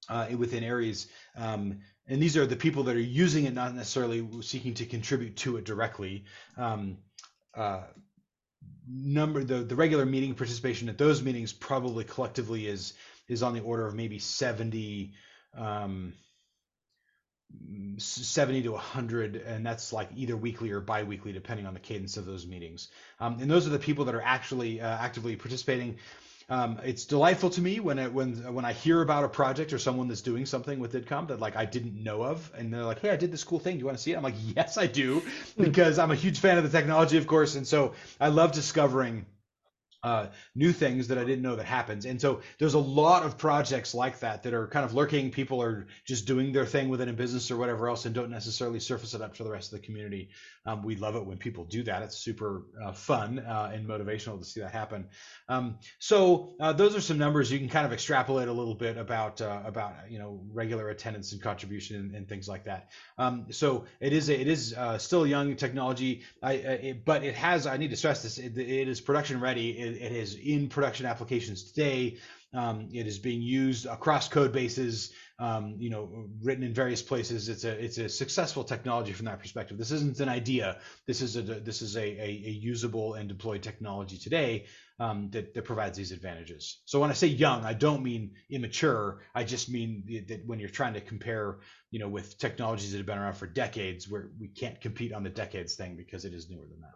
uh, 0.09 0.29
within 0.37 0.65
Aries. 0.65 1.09
Um, 1.37 1.81
and 2.07 2.23
these 2.23 2.37
are 2.37 2.47
the 2.47 2.57
people 2.57 2.85
that 2.85 2.97
are 2.97 3.01
using 3.01 3.45
it, 3.45 3.55
not 3.55 3.75
necessarily 3.75 4.27
seeking 4.41 4.75
to 4.75 4.87
contribute 4.87 5.37
to 5.37 5.59
it 5.59 5.65
directly. 5.65 6.25
Um, 6.57 6.99
uh, 7.55 7.83
number 8.89 9.45
the 9.45 9.57
the 9.57 9.77
regular 9.77 10.07
meeting 10.07 10.35
participation 10.35 10.89
at 10.89 10.99
those 10.99 11.23
meetings 11.23 11.53
probably 11.53 12.05
collectively 12.05 12.67
is 12.67 12.95
is 13.29 13.43
on 13.43 13.53
the 13.55 13.61
order 13.61 13.87
of 13.87 13.95
maybe 13.95 14.19
70 14.19 15.13
um, 15.57 16.13
70 17.97 18.63
to 18.63 18.73
100 18.73 19.37
and 19.37 19.65
that's 19.65 19.93
like 19.93 20.11
either 20.15 20.37
weekly 20.37 20.71
or 20.71 20.81
biweekly 20.81 21.33
depending 21.33 21.67
on 21.67 21.75
the 21.75 21.81
cadence 21.81 22.17
of 22.17 22.27
those 22.27 22.47
meetings. 22.47 22.89
Um, 23.21 23.39
and 23.41 23.51
those 23.51 23.67
are 23.67 23.71
the 23.71 23.79
people 23.79 24.05
that 24.07 24.15
are 24.15 24.23
actually 24.23 24.81
uh, 24.81 24.87
actively 24.87 25.35
participating 25.37 25.97
um, 26.51 26.81
it's 26.83 27.05
delightful 27.05 27.51
to 27.51 27.61
me 27.61 27.79
when 27.79 27.99
it, 27.99 28.13
when 28.13 28.55
when 28.55 28.65
I 28.65 28.73
hear 28.73 29.03
about 29.03 29.25
a 29.25 29.29
project 29.29 29.73
or 29.73 29.79
someone 29.79 30.09
that's 30.09 30.23
doing 30.23 30.47
something 30.47 30.79
with 30.79 30.93
DIDComm 30.93 31.29
that 31.29 31.41
like 31.41 31.57
I 31.57 31.67
didn't 31.67 32.03
know 32.03 32.23
of, 32.23 32.51
and 32.57 32.73
they're 32.73 32.85
like, 32.85 33.01
"Hey, 33.01 33.11
I 33.11 33.17
did 33.17 33.31
this 33.31 33.45
cool 33.45 33.59
thing. 33.59 33.75
Do 33.75 33.81
you 33.81 33.87
want 33.87 33.99
to 33.99 34.03
see 34.03 34.13
it?" 34.13 34.17
I'm 34.17 34.23
like, 34.23 34.35
"Yes, 34.57 34.79
I 34.79 34.87
do," 34.87 35.23
because 35.59 35.99
I'm 35.99 36.11
a 36.11 36.15
huge 36.15 36.39
fan 36.39 36.57
of 36.57 36.65
the 36.65 36.71
technology, 36.71 37.19
of 37.19 37.27
course, 37.27 37.55
and 37.55 37.67
so 37.67 37.93
I 38.19 38.29
love 38.29 38.53
discovering 38.53 39.27
uh, 40.03 40.27
new 40.55 40.73
things 40.73 41.09
that 41.09 41.19
I 41.19 41.25
didn't 41.25 41.43
know 41.43 41.57
that 41.57 41.67
happens. 41.67 42.07
And 42.07 42.21
so 42.21 42.41
there's 42.59 42.75
a 42.75 42.79
lot 42.79 43.25
of 43.25 43.37
projects 43.37 43.95
like 43.95 44.21
that 44.21 44.45
that 44.45 44.55
are 44.55 44.69
kind 44.69 44.85
of 44.85 44.95
lurking. 44.95 45.31
People 45.31 45.63
are 45.63 45.87
just 46.07 46.27
doing 46.27 46.53
their 46.53 46.67
thing 46.67 46.89
within 46.89 47.09
a 47.09 47.13
business 47.13 47.51
or 47.51 47.57
whatever 47.57 47.89
else 47.89 48.05
and 48.05 48.15
don't 48.15 48.31
necessarily 48.31 48.81
surface 48.81 49.15
it 49.15 49.23
up 49.23 49.35
to 49.35 49.45
the 49.45 49.51
rest 49.51 49.73
of 49.73 49.81
the 49.81 49.87
community. 49.87 50.31
Um, 50.67 50.83
we 50.83 50.97
love 50.97 51.17
it 51.17 51.25
when 51.25 51.39
people 51.39 51.65
do 51.65 51.83
that. 51.85 52.03
It's 52.03 52.17
super 52.17 52.67
uh, 52.85 52.93
fun 52.93 53.39
uh, 53.39 53.71
and 53.73 53.89
motivational 53.89 54.39
to 54.39 54.45
see 54.45 54.61
that 54.61 54.71
happen. 54.71 55.09
Um, 55.49 55.79
so 55.99 56.55
uh, 56.61 56.73
those 56.73 56.95
are 56.95 57.01
some 57.01 57.19
numbers 57.19 57.51
you 57.51 57.59
can 57.59 57.69
kind 57.69 57.87
of 57.87 57.93
extrapolate 57.93 58.49
a 58.49 58.53
little 58.53 58.75
bit 58.75 58.99
about 58.99 59.41
uh, 59.41 59.63
about 59.65 59.95
you 60.11 60.19
know 60.19 60.41
regular 60.53 60.91
attendance 60.91 61.33
and 61.33 61.43
contribution 61.43 61.97
and, 61.97 62.15
and 62.15 62.29
things 62.29 62.49
like 62.49 62.65
that. 62.65 62.91
Um, 63.17 63.47
so 63.51 63.87
it 64.01 64.13
is 64.13 64.29
it 64.29 64.47
is 64.47 64.75
uh, 64.75 64.99
still 64.99 65.27
young 65.27 65.57
technology, 65.57 66.23
I, 66.43 66.53
it, 66.53 67.05
but 67.05 67.25
it 67.25 67.35
has 67.35 67.67
I 67.67 67.79
need 67.79 67.91
to 67.91 67.97
stress 67.97 68.23
this 68.23 68.39
it, 68.39 68.57
it 68.57 68.89
is 68.89 69.01
production 69.01 69.41
ready. 69.41 69.71
It, 69.71 69.88
it 69.95 70.13
is 70.13 70.35
in 70.35 70.69
production 70.69 71.07
applications 71.07 71.73
today. 71.73 72.19
Um, 72.55 72.89
it 72.93 73.07
is 73.07 73.19
being 73.19 73.43
used 73.43 73.85
across 73.85 74.29
code 74.29 74.53
bases, 74.53 75.13
um, 75.39 75.77
you 75.79 75.91
know, 75.91 76.29
written 76.43 76.65
in 76.65 76.73
various 76.73 77.03
places. 77.03 77.51
It's 77.51 77.65
a 77.65 77.73
it's 77.85 77.99
a 77.99 78.09
successful 78.09 78.65
technology 78.65 79.13
from 79.13 79.27
that 79.27 79.39
perspective. 79.39 79.77
This 79.77 79.91
isn't 79.91 80.19
an 80.21 80.31
idea. 80.31 80.79
This 81.07 81.21
is 81.21 81.37
a 81.37 81.43
this 81.43 81.83
is 81.83 81.97
a, 81.97 82.01
a, 82.01 82.29
a 82.47 82.51
usable 82.51 83.15
and 83.15 83.29
deployed 83.29 83.63
technology 83.63 84.17
today 84.17 84.65
um, 84.99 85.29
that 85.33 85.53
that 85.53 85.65
provides 85.67 85.99
these 85.99 86.11
advantages. 86.11 86.81
So 86.87 87.01
when 87.01 87.11
I 87.11 87.15
say 87.15 87.27
young, 87.27 87.65
I 87.67 87.75
don't 87.75 88.03
mean 88.03 88.33
immature. 88.51 89.21
I 89.35 89.45
just 89.45 89.69
mean 89.69 90.25
that 90.29 90.47
when 90.47 90.59
you're 90.59 90.71
trying 90.71 90.95
to 90.95 91.03
compare, 91.03 91.59
you 91.91 91.99
know, 91.99 92.09
with 92.09 92.39
technologies 92.39 92.93
that 92.93 92.99
have 92.99 93.07
been 93.07 93.19
around 93.19 93.35
for 93.35 93.47
decades, 93.47 94.09
where 94.09 94.31
we 94.41 94.49
can't 94.49 94.81
compete 94.81 95.13
on 95.13 95.23
the 95.23 95.31
decades 95.31 95.75
thing 95.75 95.97
because 95.97 96.25
it 96.25 96.33
is 96.33 96.49
newer 96.49 96.67
than 96.67 96.81
that. 96.81 96.95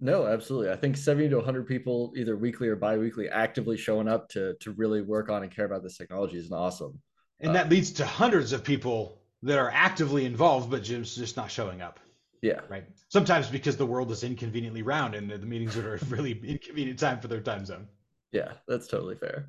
No, 0.00 0.26
absolutely. 0.26 0.70
I 0.70 0.76
think 0.76 0.96
70 0.96 1.30
to 1.30 1.36
100 1.36 1.66
people, 1.66 2.12
either 2.16 2.36
weekly 2.36 2.68
or 2.68 2.76
biweekly, 2.76 3.28
actively 3.28 3.76
showing 3.76 4.08
up 4.08 4.28
to 4.30 4.54
to 4.60 4.72
really 4.72 5.02
work 5.02 5.28
on 5.28 5.42
and 5.42 5.54
care 5.54 5.64
about 5.64 5.82
this 5.82 5.96
technology 5.96 6.38
is 6.38 6.50
awesome. 6.50 7.00
And 7.40 7.50
uh, 7.50 7.54
that 7.54 7.70
leads 7.70 7.92
to 7.92 8.06
hundreds 8.06 8.52
of 8.52 8.64
people 8.64 9.20
that 9.42 9.58
are 9.58 9.70
actively 9.70 10.24
involved, 10.24 10.70
but 10.70 10.82
just 10.82 11.16
just 11.16 11.36
not 11.36 11.50
showing 11.50 11.82
up. 11.82 12.00
Yeah. 12.42 12.60
Right. 12.68 12.84
Sometimes 13.08 13.48
because 13.48 13.76
the 13.76 13.86
world 13.86 14.10
is 14.10 14.22
inconveniently 14.22 14.82
round 14.82 15.14
and 15.14 15.30
the 15.30 15.38
meetings 15.38 15.76
are 15.76 15.94
a 15.94 16.04
really 16.08 16.38
inconvenient 16.44 16.98
time 16.98 17.20
for 17.20 17.28
their 17.28 17.40
time 17.40 17.64
zone. 17.64 17.88
Yeah, 18.32 18.52
that's 18.66 18.88
totally 18.88 19.14
fair. 19.14 19.48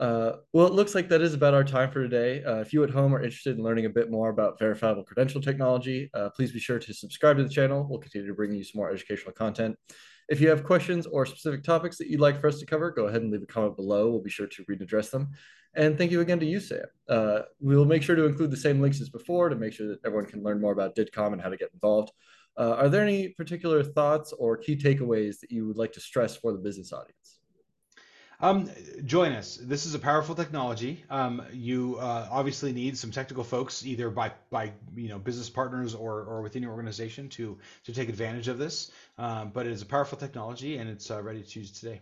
Uh, 0.00 0.36
well, 0.54 0.66
it 0.66 0.72
looks 0.72 0.94
like 0.94 1.10
that 1.10 1.20
is 1.20 1.34
about 1.34 1.52
our 1.52 1.62
time 1.62 1.90
for 1.90 2.02
today. 2.02 2.42
Uh, 2.42 2.56
if 2.56 2.72
you 2.72 2.82
at 2.82 2.88
home 2.88 3.14
are 3.14 3.22
interested 3.22 3.58
in 3.58 3.62
learning 3.62 3.84
a 3.84 3.90
bit 3.90 4.10
more 4.10 4.30
about 4.30 4.58
verifiable 4.58 5.04
credential 5.04 5.42
technology, 5.42 6.10
uh, 6.14 6.30
please 6.30 6.52
be 6.52 6.58
sure 6.58 6.78
to 6.78 6.94
subscribe 6.94 7.36
to 7.36 7.42
the 7.42 7.50
channel. 7.50 7.86
We'll 7.88 8.00
continue 8.00 8.26
to 8.26 8.32
bring 8.34 8.54
you 8.54 8.64
some 8.64 8.78
more 8.78 8.90
educational 8.90 9.32
content. 9.32 9.76
If 10.30 10.40
you 10.40 10.48
have 10.48 10.64
questions 10.64 11.06
or 11.06 11.26
specific 11.26 11.64
topics 11.64 11.98
that 11.98 12.08
you'd 12.08 12.20
like 12.20 12.40
for 12.40 12.48
us 12.48 12.58
to 12.60 12.66
cover, 12.66 12.90
go 12.90 13.08
ahead 13.08 13.20
and 13.20 13.30
leave 13.30 13.42
a 13.42 13.46
comment 13.46 13.76
below. 13.76 14.08
We'll 14.08 14.22
be 14.22 14.30
sure 14.30 14.46
to 14.46 14.64
read 14.68 14.80
address 14.80 15.10
them. 15.10 15.32
And 15.74 15.98
thank 15.98 16.10
you 16.10 16.22
again 16.22 16.40
to 16.40 16.46
you, 16.46 16.60
Sam. 16.60 16.86
Uh, 17.06 17.40
we 17.60 17.76
will 17.76 17.84
make 17.84 18.02
sure 18.02 18.16
to 18.16 18.24
include 18.24 18.50
the 18.50 18.56
same 18.56 18.80
links 18.80 19.02
as 19.02 19.10
before 19.10 19.50
to 19.50 19.56
make 19.56 19.74
sure 19.74 19.88
that 19.88 19.98
everyone 20.06 20.26
can 20.26 20.42
learn 20.42 20.62
more 20.62 20.72
about 20.72 20.96
DIDComm 20.96 21.34
and 21.34 21.42
how 21.42 21.50
to 21.50 21.58
get 21.58 21.72
involved. 21.74 22.10
Uh, 22.56 22.74
are 22.78 22.88
there 22.88 23.02
any 23.02 23.28
particular 23.28 23.82
thoughts 23.82 24.32
or 24.32 24.56
key 24.56 24.76
takeaways 24.76 25.40
that 25.40 25.50
you 25.50 25.66
would 25.66 25.76
like 25.76 25.92
to 25.92 26.00
stress 26.00 26.36
for 26.36 26.52
the 26.52 26.58
business 26.58 26.92
audience? 26.92 27.19
Um, 28.42 28.70
join 29.04 29.32
us. 29.32 29.58
This 29.60 29.84
is 29.84 29.94
a 29.94 29.98
powerful 29.98 30.34
technology. 30.34 31.04
Um, 31.10 31.42
you 31.52 31.98
uh, 32.00 32.26
obviously 32.30 32.72
need 32.72 32.96
some 32.96 33.10
technical 33.10 33.44
folks, 33.44 33.84
either 33.84 34.08
by 34.08 34.32
by 34.50 34.72
you 34.96 35.08
know 35.08 35.18
business 35.18 35.50
partners 35.50 35.94
or 35.94 36.22
or 36.22 36.40
within 36.40 36.62
your 36.62 36.72
organization 36.72 37.28
to 37.30 37.58
to 37.84 37.92
take 37.92 38.08
advantage 38.08 38.48
of 38.48 38.58
this. 38.58 38.90
Um, 39.18 39.50
but 39.50 39.66
it 39.66 39.72
is 39.72 39.82
a 39.82 39.86
powerful 39.86 40.16
technology, 40.16 40.78
and 40.78 40.88
it's 40.88 41.10
uh, 41.10 41.22
ready 41.22 41.42
to 41.42 41.60
use 41.60 41.70
today. 41.70 42.00